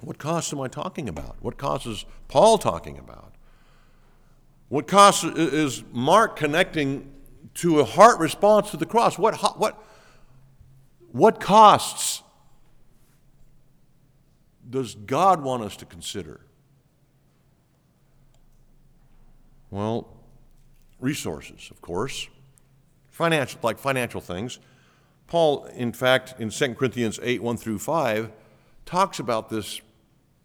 What 0.00 0.16
costs 0.16 0.52
am 0.54 0.60
I 0.62 0.68
talking 0.68 1.08
about? 1.08 1.36
What 1.40 1.58
costs 1.58 1.86
is 1.86 2.06
Paul 2.28 2.56
talking 2.56 2.96
about? 2.98 3.34
What 4.70 4.86
costs 4.88 5.22
is 5.22 5.84
Mark 5.92 6.36
connecting 6.36 7.13
to 7.54 7.80
a 7.80 7.84
heart 7.84 8.18
response 8.18 8.70
to 8.70 8.76
the 8.76 8.86
cross? 8.86 9.18
What, 9.18 9.34
what, 9.58 9.82
what 11.12 11.40
costs 11.40 12.22
does 14.68 14.94
God 14.94 15.42
want 15.42 15.62
us 15.62 15.76
to 15.76 15.84
consider? 15.84 16.40
Well, 19.70 20.08
resources, 21.00 21.68
of 21.70 21.80
course, 21.80 22.28
financial, 23.10 23.60
like 23.62 23.78
financial 23.78 24.20
things. 24.20 24.58
Paul, 25.26 25.64
in 25.66 25.92
fact, 25.92 26.34
in 26.38 26.50
2 26.50 26.74
Corinthians 26.74 27.18
8 27.22 27.42
1 27.42 27.56
through 27.56 27.78
5, 27.78 28.30
talks 28.84 29.18
about 29.18 29.48
this 29.48 29.80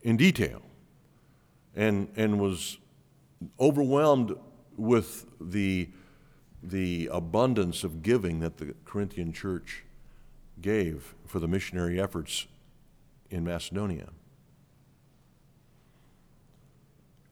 in 0.02 0.18
detail 0.18 0.62
and, 1.76 2.10
and 2.16 2.40
was 2.40 2.78
overwhelmed 3.60 4.34
with 4.78 5.26
the, 5.40 5.90
the 6.62 7.10
abundance 7.12 7.84
of 7.84 8.04
giving 8.04 8.40
that 8.42 8.58
the 8.58 8.76
Corinthian 8.86 9.32
church 9.32 9.84
gave 10.62 11.16
for 11.26 11.40
the 11.40 11.48
missionary 11.48 12.00
efforts 12.00 12.48
in 13.30 13.44
Macedonia, 13.44 14.10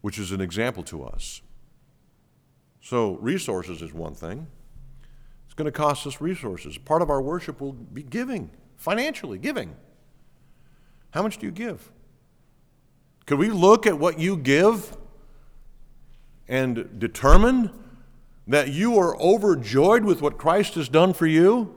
which 0.01 0.17
is 0.17 0.31
an 0.31 0.41
example 0.41 0.83
to 0.83 1.03
us. 1.03 1.41
So, 2.81 3.15
resources 3.15 3.81
is 3.81 3.93
one 3.93 4.13
thing. 4.13 4.47
It's 5.45 5.53
going 5.53 5.65
to 5.65 5.71
cost 5.71 6.07
us 6.07 6.21
resources. 6.21 6.77
Part 6.77 7.01
of 7.01 7.09
our 7.09 7.21
worship 7.21 7.59
will 7.59 7.73
be 7.73 8.03
giving, 8.03 8.49
financially 8.77 9.37
giving. 9.37 9.75
How 11.11 11.21
much 11.21 11.37
do 11.37 11.45
you 11.45 11.51
give? 11.51 11.91
Could 13.25 13.39
we 13.39 13.49
look 13.49 13.85
at 13.85 13.99
what 13.99 14.19
you 14.19 14.37
give 14.37 14.95
and 16.47 16.97
determine 16.97 17.71
that 18.47 18.69
you 18.69 18.97
are 18.97 19.19
overjoyed 19.19 20.05
with 20.05 20.21
what 20.21 20.37
Christ 20.37 20.75
has 20.75 20.87
done 20.87 21.13
for 21.13 21.27
you? 21.27 21.75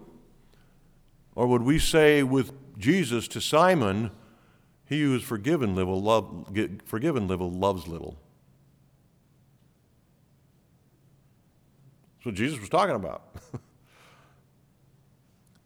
Or 1.34 1.46
would 1.46 1.62
we 1.62 1.78
say 1.78 2.22
with 2.22 2.52
Jesus 2.78 3.26
to 3.28 3.40
Simon, 3.40 4.10
he 4.84 5.02
who 5.02 5.16
is 5.16 5.22
forgiven 5.22 5.74
little, 5.74 6.00
love, 6.00 6.50
forgiven 6.84 7.26
little 7.26 7.50
loves 7.50 7.88
little? 7.88 8.18
That's 12.16 12.26
what 12.26 12.34
Jesus 12.34 12.60
was 12.60 12.68
talking 12.68 12.94
about. 12.94 13.22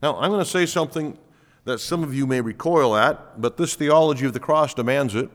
now, 0.03 0.17
I'm 0.17 0.31
going 0.31 0.45
to 0.45 0.51
say 0.51 0.67
something 0.67 1.19
that 1.65 1.79
some 1.81 2.05
of 2.05 2.15
you 2.15 2.27
may 2.27 2.41
recoil 2.41 2.95
at, 2.95 3.41
but 3.41 3.57
this 3.57 3.75
theology 3.75 4.27
of 4.27 4.33
the 4.33 4.41
cross 4.41 4.75
demands 4.75 5.15
it. 5.15 5.31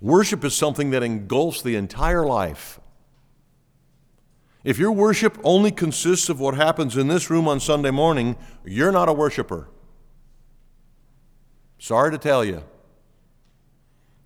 Worship 0.00 0.44
is 0.44 0.56
something 0.56 0.90
that 0.90 1.02
engulfs 1.02 1.62
the 1.62 1.76
entire 1.76 2.26
life. 2.26 2.80
If 4.64 4.78
your 4.78 4.92
worship 4.92 5.38
only 5.42 5.72
consists 5.72 6.28
of 6.28 6.38
what 6.38 6.54
happens 6.54 6.96
in 6.96 7.08
this 7.08 7.28
room 7.30 7.48
on 7.48 7.58
Sunday 7.58 7.90
morning, 7.90 8.36
you're 8.64 8.92
not 8.92 9.08
a 9.08 9.12
worshiper. 9.12 9.68
Sorry 11.78 12.12
to 12.12 12.18
tell 12.18 12.44
you. 12.44 12.62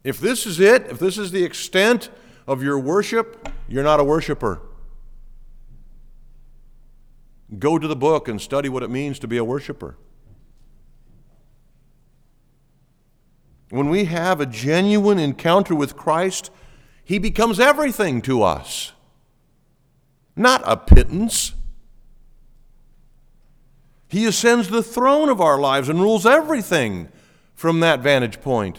If 0.04 0.20
this 0.20 0.46
is 0.46 0.60
it, 0.60 0.86
if 0.88 0.98
this 0.98 1.16
is 1.18 1.32
the 1.32 1.42
extent 1.42 2.10
of 2.46 2.62
your 2.62 2.78
worship, 2.78 3.48
you're 3.66 3.82
not 3.82 3.98
a 3.98 4.04
worshiper. 4.04 4.60
Go 7.58 7.78
to 7.78 7.88
the 7.88 7.96
book 7.96 8.28
and 8.28 8.40
study 8.40 8.68
what 8.68 8.82
it 8.82 8.90
means 8.90 9.18
to 9.20 9.28
be 9.28 9.36
a 9.36 9.44
worshiper. 9.44 9.96
When 13.70 13.88
we 13.88 14.04
have 14.04 14.40
a 14.40 14.46
genuine 14.46 15.18
encounter 15.18 15.74
with 15.74 15.96
Christ, 15.96 16.50
He 17.02 17.18
becomes 17.18 17.58
everything 17.58 18.20
to 18.22 18.42
us, 18.42 18.92
not 20.36 20.62
a 20.64 20.76
pittance. 20.76 21.54
He 24.08 24.26
ascends 24.26 24.68
the 24.68 24.82
throne 24.82 25.28
of 25.28 25.40
our 25.40 25.58
lives 25.58 25.88
and 25.88 26.00
rules 26.00 26.26
everything 26.26 27.08
from 27.54 27.80
that 27.80 28.00
vantage 28.00 28.40
point. 28.40 28.78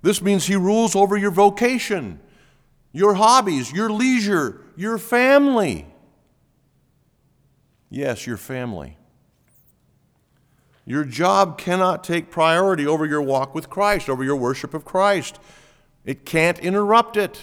This 0.00 0.22
means 0.22 0.46
He 0.46 0.56
rules 0.56 0.94
over 0.96 1.16
your 1.16 1.32
vocation, 1.32 2.20
your 2.92 3.14
hobbies, 3.14 3.72
your 3.72 3.90
leisure, 3.90 4.62
your 4.76 4.96
family. 4.96 5.86
Yes, 7.90 8.26
your 8.26 8.36
family. 8.36 8.96
Your 10.86 11.04
job 11.04 11.58
cannot 11.58 12.02
take 12.02 12.30
priority 12.30 12.86
over 12.86 13.04
your 13.04 13.20
walk 13.20 13.54
with 13.54 13.68
Christ, 13.68 14.08
over 14.08 14.24
your 14.24 14.36
worship 14.36 14.72
of 14.72 14.86
Christ. 14.86 15.38
It 16.06 16.24
can't 16.24 16.58
interrupt 16.60 17.18
it. 17.18 17.42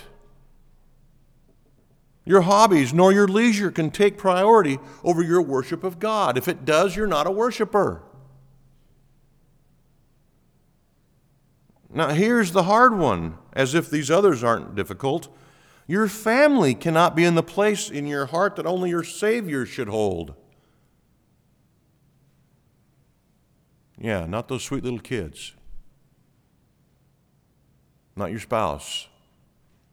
Your 2.25 2.41
hobbies 2.41 2.93
nor 2.93 3.13
your 3.13 3.27
leisure 3.27 3.69
can 3.69 3.91
take 3.91 4.17
priority 4.17 4.79
over 5.03 5.21
your 5.21 5.41
worship 5.41 5.83
of 5.83 5.99
God. 5.99 6.37
If 6.37 6.47
it 6.47 6.65
does, 6.65 6.95
you're 6.95 7.05
not 7.05 7.27
a 7.27 7.31
worshiper. 7.31 8.01
Now, 11.93 12.09
here's 12.09 12.51
the 12.51 12.63
hard 12.63 12.97
one, 12.97 13.37
as 13.53 13.73
if 13.73 13.89
these 13.89 14.11
others 14.11 14.43
aren't 14.43 14.75
difficult. 14.75 15.29
Your 15.87 16.07
family 16.07 16.73
cannot 16.73 17.15
be 17.15 17.23
in 17.23 17.35
the 17.35 17.43
place 17.43 17.89
in 17.89 18.07
your 18.07 18.25
heart 18.25 18.55
that 18.55 18.65
only 18.65 18.89
your 18.89 19.03
Savior 19.03 19.65
should 19.65 19.87
hold. 19.87 20.33
Yeah, 23.97 24.25
not 24.25 24.47
those 24.47 24.63
sweet 24.63 24.83
little 24.83 24.99
kids. 24.99 25.53
Not 28.15 28.31
your 28.31 28.39
spouse. 28.39 29.07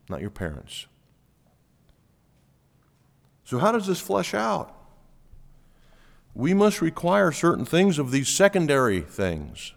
Not 0.08 0.20
your 0.20 0.30
parents. 0.30 0.86
So, 3.52 3.58
how 3.58 3.70
does 3.70 3.86
this 3.86 4.00
flesh 4.00 4.32
out? 4.32 4.74
We 6.34 6.54
must 6.54 6.80
require 6.80 7.32
certain 7.32 7.66
things 7.66 7.98
of 7.98 8.10
these 8.10 8.30
secondary 8.30 9.02
things. 9.02 9.74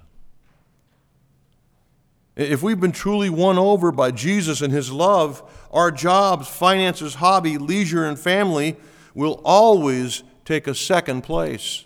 If 2.37 2.63
we've 2.63 2.79
been 2.79 2.93
truly 2.93 3.29
won 3.29 3.57
over 3.57 3.91
by 3.91 4.11
Jesus 4.11 4.61
and 4.61 4.71
His 4.71 4.93
love, 4.93 5.43
our 5.71 5.91
jobs, 5.91 6.47
finances, 6.47 7.15
hobby, 7.15 7.57
leisure, 7.57 8.05
and 8.05 8.17
family 8.17 8.77
will 9.13 9.41
always 9.43 10.23
take 10.45 10.67
a 10.67 10.73
second 10.73 11.23
place. 11.23 11.83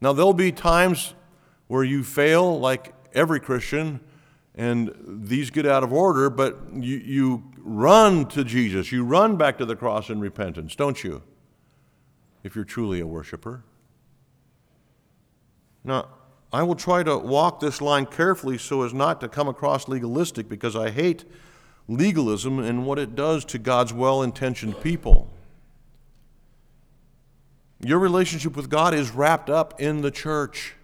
Now, 0.00 0.12
there'll 0.12 0.34
be 0.34 0.50
times 0.50 1.14
where 1.68 1.84
you 1.84 2.02
fail, 2.02 2.58
like 2.58 2.92
every 3.14 3.38
Christian, 3.38 4.00
and 4.56 4.92
these 5.06 5.50
get 5.50 5.64
out 5.64 5.84
of 5.84 5.92
order, 5.92 6.28
but 6.28 6.58
you, 6.74 6.96
you 6.96 7.49
run 7.70 8.26
to 8.26 8.42
Jesus. 8.42 8.90
You 8.90 9.04
run 9.04 9.36
back 9.36 9.56
to 9.58 9.64
the 9.64 9.76
cross 9.76 10.10
in 10.10 10.20
repentance, 10.20 10.74
don't 10.74 11.02
you? 11.04 11.22
If 12.42 12.56
you're 12.56 12.64
truly 12.64 13.00
a 13.00 13.06
worshiper. 13.06 13.62
Now, 15.84 16.08
I 16.52 16.64
will 16.64 16.74
try 16.74 17.04
to 17.04 17.16
walk 17.16 17.60
this 17.60 17.80
line 17.80 18.06
carefully 18.06 18.58
so 18.58 18.82
as 18.82 18.92
not 18.92 19.20
to 19.20 19.28
come 19.28 19.46
across 19.46 19.86
legalistic 19.86 20.48
because 20.48 20.74
I 20.74 20.90
hate 20.90 21.24
legalism 21.86 22.58
and 22.58 22.84
what 22.84 22.98
it 22.98 23.14
does 23.14 23.44
to 23.46 23.58
God's 23.58 23.92
well 23.92 24.22
intentioned 24.22 24.80
people. 24.80 25.28
Your 27.78 28.00
relationship 28.00 28.56
with 28.56 28.68
God 28.68 28.94
is 28.94 29.12
wrapped 29.12 29.48
up 29.48 29.80
in 29.80 30.02
the 30.02 30.10
church. 30.10 30.74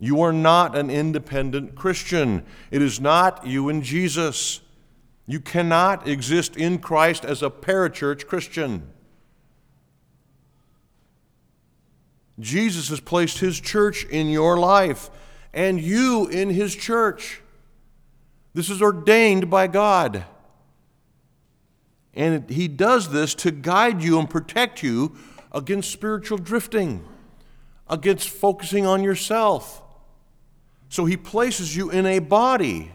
You 0.00 0.22
are 0.22 0.32
not 0.32 0.76
an 0.76 0.90
independent 0.90 1.74
Christian. 1.74 2.44
It 2.70 2.80
is 2.80 3.00
not 3.00 3.46
you 3.46 3.68
and 3.68 3.82
Jesus. 3.82 4.60
You 5.28 5.40
cannot 5.40 6.08
exist 6.08 6.56
in 6.56 6.78
Christ 6.78 7.22
as 7.22 7.42
a 7.42 7.50
parachurch 7.50 8.26
Christian. 8.26 8.88
Jesus 12.40 12.88
has 12.88 13.00
placed 13.00 13.38
his 13.38 13.60
church 13.60 14.04
in 14.06 14.30
your 14.30 14.58
life 14.58 15.10
and 15.52 15.78
you 15.78 16.28
in 16.28 16.48
his 16.48 16.74
church. 16.74 17.42
This 18.54 18.70
is 18.70 18.80
ordained 18.80 19.50
by 19.50 19.66
God. 19.66 20.24
And 22.14 22.48
he 22.48 22.66
does 22.66 23.10
this 23.10 23.34
to 23.36 23.50
guide 23.50 24.02
you 24.02 24.18
and 24.18 24.30
protect 24.30 24.82
you 24.82 25.14
against 25.52 25.90
spiritual 25.90 26.38
drifting, 26.38 27.06
against 27.86 28.30
focusing 28.30 28.86
on 28.86 29.04
yourself. 29.04 29.82
So 30.88 31.04
he 31.04 31.18
places 31.18 31.76
you 31.76 31.90
in 31.90 32.06
a 32.06 32.18
body, 32.18 32.92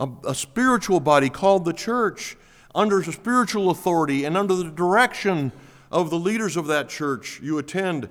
a, 0.00 0.08
a 0.26 0.34
spiritual 0.34 0.98
body 0.98 1.30
called 1.30 1.64
the 1.64 1.72
church, 1.72 2.36
under 2.74 3.02
spiritual 3.02 3.70
authority 3.70 4.24
and 4.24 4.36
under 4.36 4.54
the 4.54 4.70
direction 4.70 5.52
of 5.90 6.10
the 6.10 6.18
leaders 6.18 6.56
of 6.56 6.66
that 6.68 6.88
church 6.88 7.40
you 7.42 7.58
attend. 7.58 8.08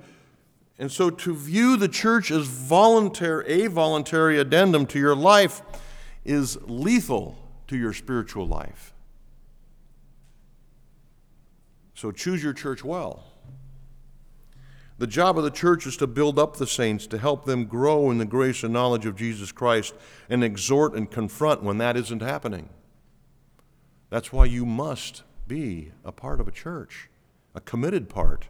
And 0.78 0.92
so 0.92 1.10
to 1.10 1.36
view 1.36 1.78
the 1.78 1.88
church 1.88 2.32
as 2.32 2.46
voluntary, 2.46 3.64
a 3.64 3.68
voluntary 3.68 4.40
addendum 4.40 4.86
to 4.88 5.00
your 5.00 5.16
life 5.16 5.62
is 6.24 6.58
lethal 6.68 7.38
to 7.68 7.78
your 7.78 7.94
spiritual 7.94 8.48
life. 8.48 8.94
So 11.96 12.12
choose 12.12 12.44
your 12.44 12.54
church 12.54 12.84
well. 12.84 13.24
The 15.00 15.08
job 15.08 15.38
of 15.38 15.46
the 15.46 15.50
church 15.50 15.88
is 15.88 15.96
to 15.98 16.08
build 16.08 16.38
up 16.38 16.58
the 16.58 16.68
saints, 16.68 17.08
to 17.08 17.18
help 17.18 17.46
them 17.46 17.66
grow 17.66 18.12
in 18.12 18.18
the 18.18 18.26
grace 18.26 18.64
and 18.64 18.74
knowledge 18.74 19.06
of 19.06 19.16
Jesus 19.16 19.54
Christ, 19.54 19.96
and 20.30 20.44
exhort 20.44 20.94
and 20.94 21.10
confront 21.10 21.64
when 21.64 21.78
that 21.78 21.96
isn't 21.96 22.22
happening. 22.22 22.68
That's 24.10 24.34
why 24.34 24.44
you 24.44 24.66
must 24.66 25.24
be 25.48 25.94
a 26.04 26.12
part 26.12 26.40
of 26.40 26.48
a 26.48 26.52
church 26.52 27.10
a 27.56 27.62
committed 27.62 28.10
part. 28.10 28.48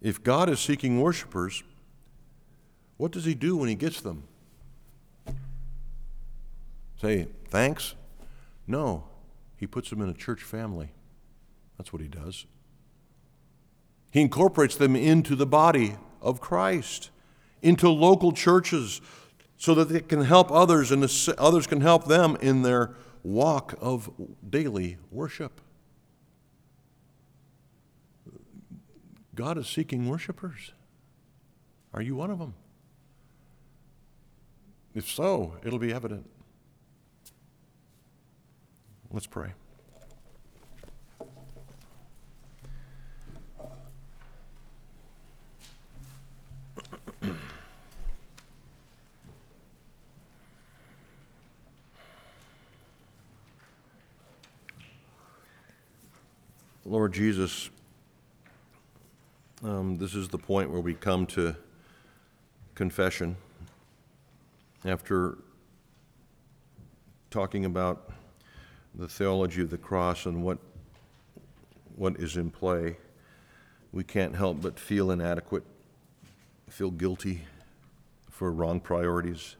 If 0.00 0.22
God 0.22 0.48
is 0.48 0.58
seeking 0.58 1.00
worshipers, 1.00 1.62
what 2.96 3.12
does 3.12 3.24
He 3.24 3.34
do 3.34 3.56
when 3.56 3.68
He 3.68 3.76
gets 3.76 4.00
them? 4.00 4.24
Say, 7.00 7.28
thanks? 7.48 7.94
No, 8.66 9.04
He 9.56 9.66
puts 9.66 9.90
them 9.90 10.00
in 10.00 10.08
a 10.08 10.14
church 10.14 10.42
family. 10.42 10.90
That's 11.80 11.94
what 11.94 12.02
He 12.02 12.08
does. 12.08 12.44
He 14.10 14.20
incorporates 14.20 14.76
them 14.76 14.94
into 14.94 15.34
the 15.34 15.46
body 15.46 15.96
of 16.20 16.38
Christ, 16.38 17.08
into 17.62 17.88
local 17.88 18.32
churches, 18.32 19.00
so 19.56 19.74
that 19.74 19.88
they 19.88 20.00
can 20.00 20.24
help 20.24 20.52
others 20.52 20.92
and 20.92 21.02
others 21.38 21.66
can 21.66 21.80
help 21.80 22.04
them 22.04 22.36
in 22.42 22.60
their 22.60 22.96
walk 23.22 23.78
of 23.80 24.10
daily 24.46 24.98
worship. 25.10 25.62
God 29.34 29.56
is 29.56 29.66
seeking 29.66 30.06
worshipers. 30.06 30.72
Are 31.94 32.02
you 32.02 32.14
one 32.14 32.30
of 32.30 32.38
them? 32.38 32.52
If 34.94 35.08
so, 35.08 35.54
it'll 35.64 35.78
be 35.78 35.94
evident. 35.94 36.28
Let's 39.10 39.26
pray. 39.26 39.54
Lord 56.90 57.12
Jesus, 57.12 57.70
um, 59.62 59.96
this 59.98 60.16
is 60.16 60.26
the 60.26 60.38
point 60.38 60.72
where 60.72 60.80
we 60.80 60.92
come 60.92 61.24
to 61.26 61.54
confession. 62.74 63.36
After 64.84 65.38
talking 67.30 67.64
about 67.64 68.10
the 68.96 69.06
theology 69.06 69.62
of 69.62 69.70
the 69.70 69.78
cross 69.78 70.26
and 70.26 70.42
what, 70.42 70.58
what 71.94 72.16
is 72.16 72.36
in 72.36 72.50
play, 72.50 72.96
we 73.92 74.02
can't 74.02 74.34
help 74.34 74.60
but 74.60 74.76
feel 74.76 75.12
inadequate, 75.12 75.62
feel 76.68 76.90
guilty 76.90 77.42
for 78.28 78.50
wrong 78.50 78.80
priorities. 78.80 79.54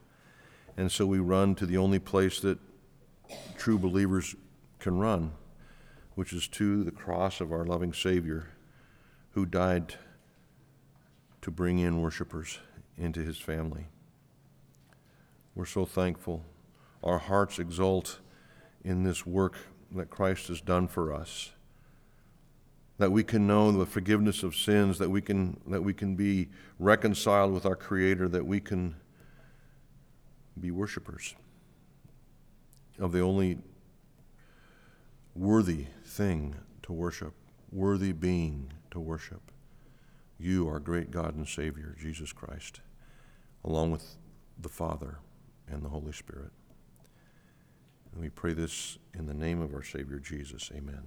And 0.77 0.91
so 0.91 1.07
we 1.07 1.21
run 1.21 1.55
to 1.55 1.67
the 1.67 1.77
only 1.77 2.01
place 2.01 2.41
that 2.41 2.59
true 3.57 3.79
believers 3.79 4.35
can 4.81 4.99
run 4.99 5.31
which 6.15 6.33
is 6.33 6.49
to 6.49 6.85
the 6.85 6.91
cross 6.91 7.41
of 7.41 7.53
our 7.53 7.65
loving 7.65 7.93
Savior 7.93 8.49
who 9.33 9.47
died 9.47 9.95
to 11.43 11.51
bring 11.51 11.79
in 11.79 12.03
worshipers 12.03 12.59
into 12.99 13.21
his 13.21 13.39
family. 13.39 13.87
We're 15.55 15.67
so 15.67 15.85
thankful. 15.85 16.45
Our 17.03 17.19
hearts 17.19 17.59
exult 17.59 18.21
in 18.85 19.05
this 19.05 19.27
work 19.27 19.57
that 19.93 20.11
Christ 20.11 20.49
has 20.49 20.61
done 20.61 20.89
for 20.89 21.13
us. 21.13 21.53
That 22.99 23.13
we 23.13 23.25
can 23.25 23.47
know 23.47 23.73
the 23.73 23.87
forgiveness 23.87 24.43
of 24.43 24.55
sins, 24.55 24.99
that 24.99 25.09
we 25.09 25.23
can, 25.23 25.59
that 25.69 25.83
we 25.83 25.95
can 25.95 26.17
be 26.17 26.49
reconciled 26.79 27.53
with 27.53 27.65
our 27.65 27.77
Creator, 27.77 28.29
that 28.29 28.45
we 28.45 28.61
can 28.61 28.95
be 30.59 30.71
worshipers 30.71 31.35
of 32.99 33.13
the 33.13 33.21
only 33.21 33.59
worthy 35.35 35.87
thing 36.11 36.57
to 36.83 36.93
worship, 36.93 37.35
worthy 37.73 38.13
being 38.13 38.73
to 38.91 39.01
worship. 39.01 39.41
You, 40.39 40.69
our 40.69 40.81
great 40.81 41.11
God 41.11 41.35
and 41.37 41.47
Savior, 41.47 41.95
Jesus 42.01 42.33
Christ, 42.33 42.81
along 43.65 43.93
with 43.93 44.17
the 44.59 44.69
Father 44.69 45.19
and 45.69 45.83
the 45.83 45.89
Holy 45.89 46.13
Spirit. 46.13 46.51
And 48.13 48.21
we 48.21 48.29
pray 48.29 48.55
this 48.55 48.99
in 49.15 49.27
the 49.27 49.35
name 49.35 49.61
of 49.61 49.73
our 49.75 49.85
Savior 49.85 50.19
Jesus. 50.19 50.71
Amen. 50.75 51.07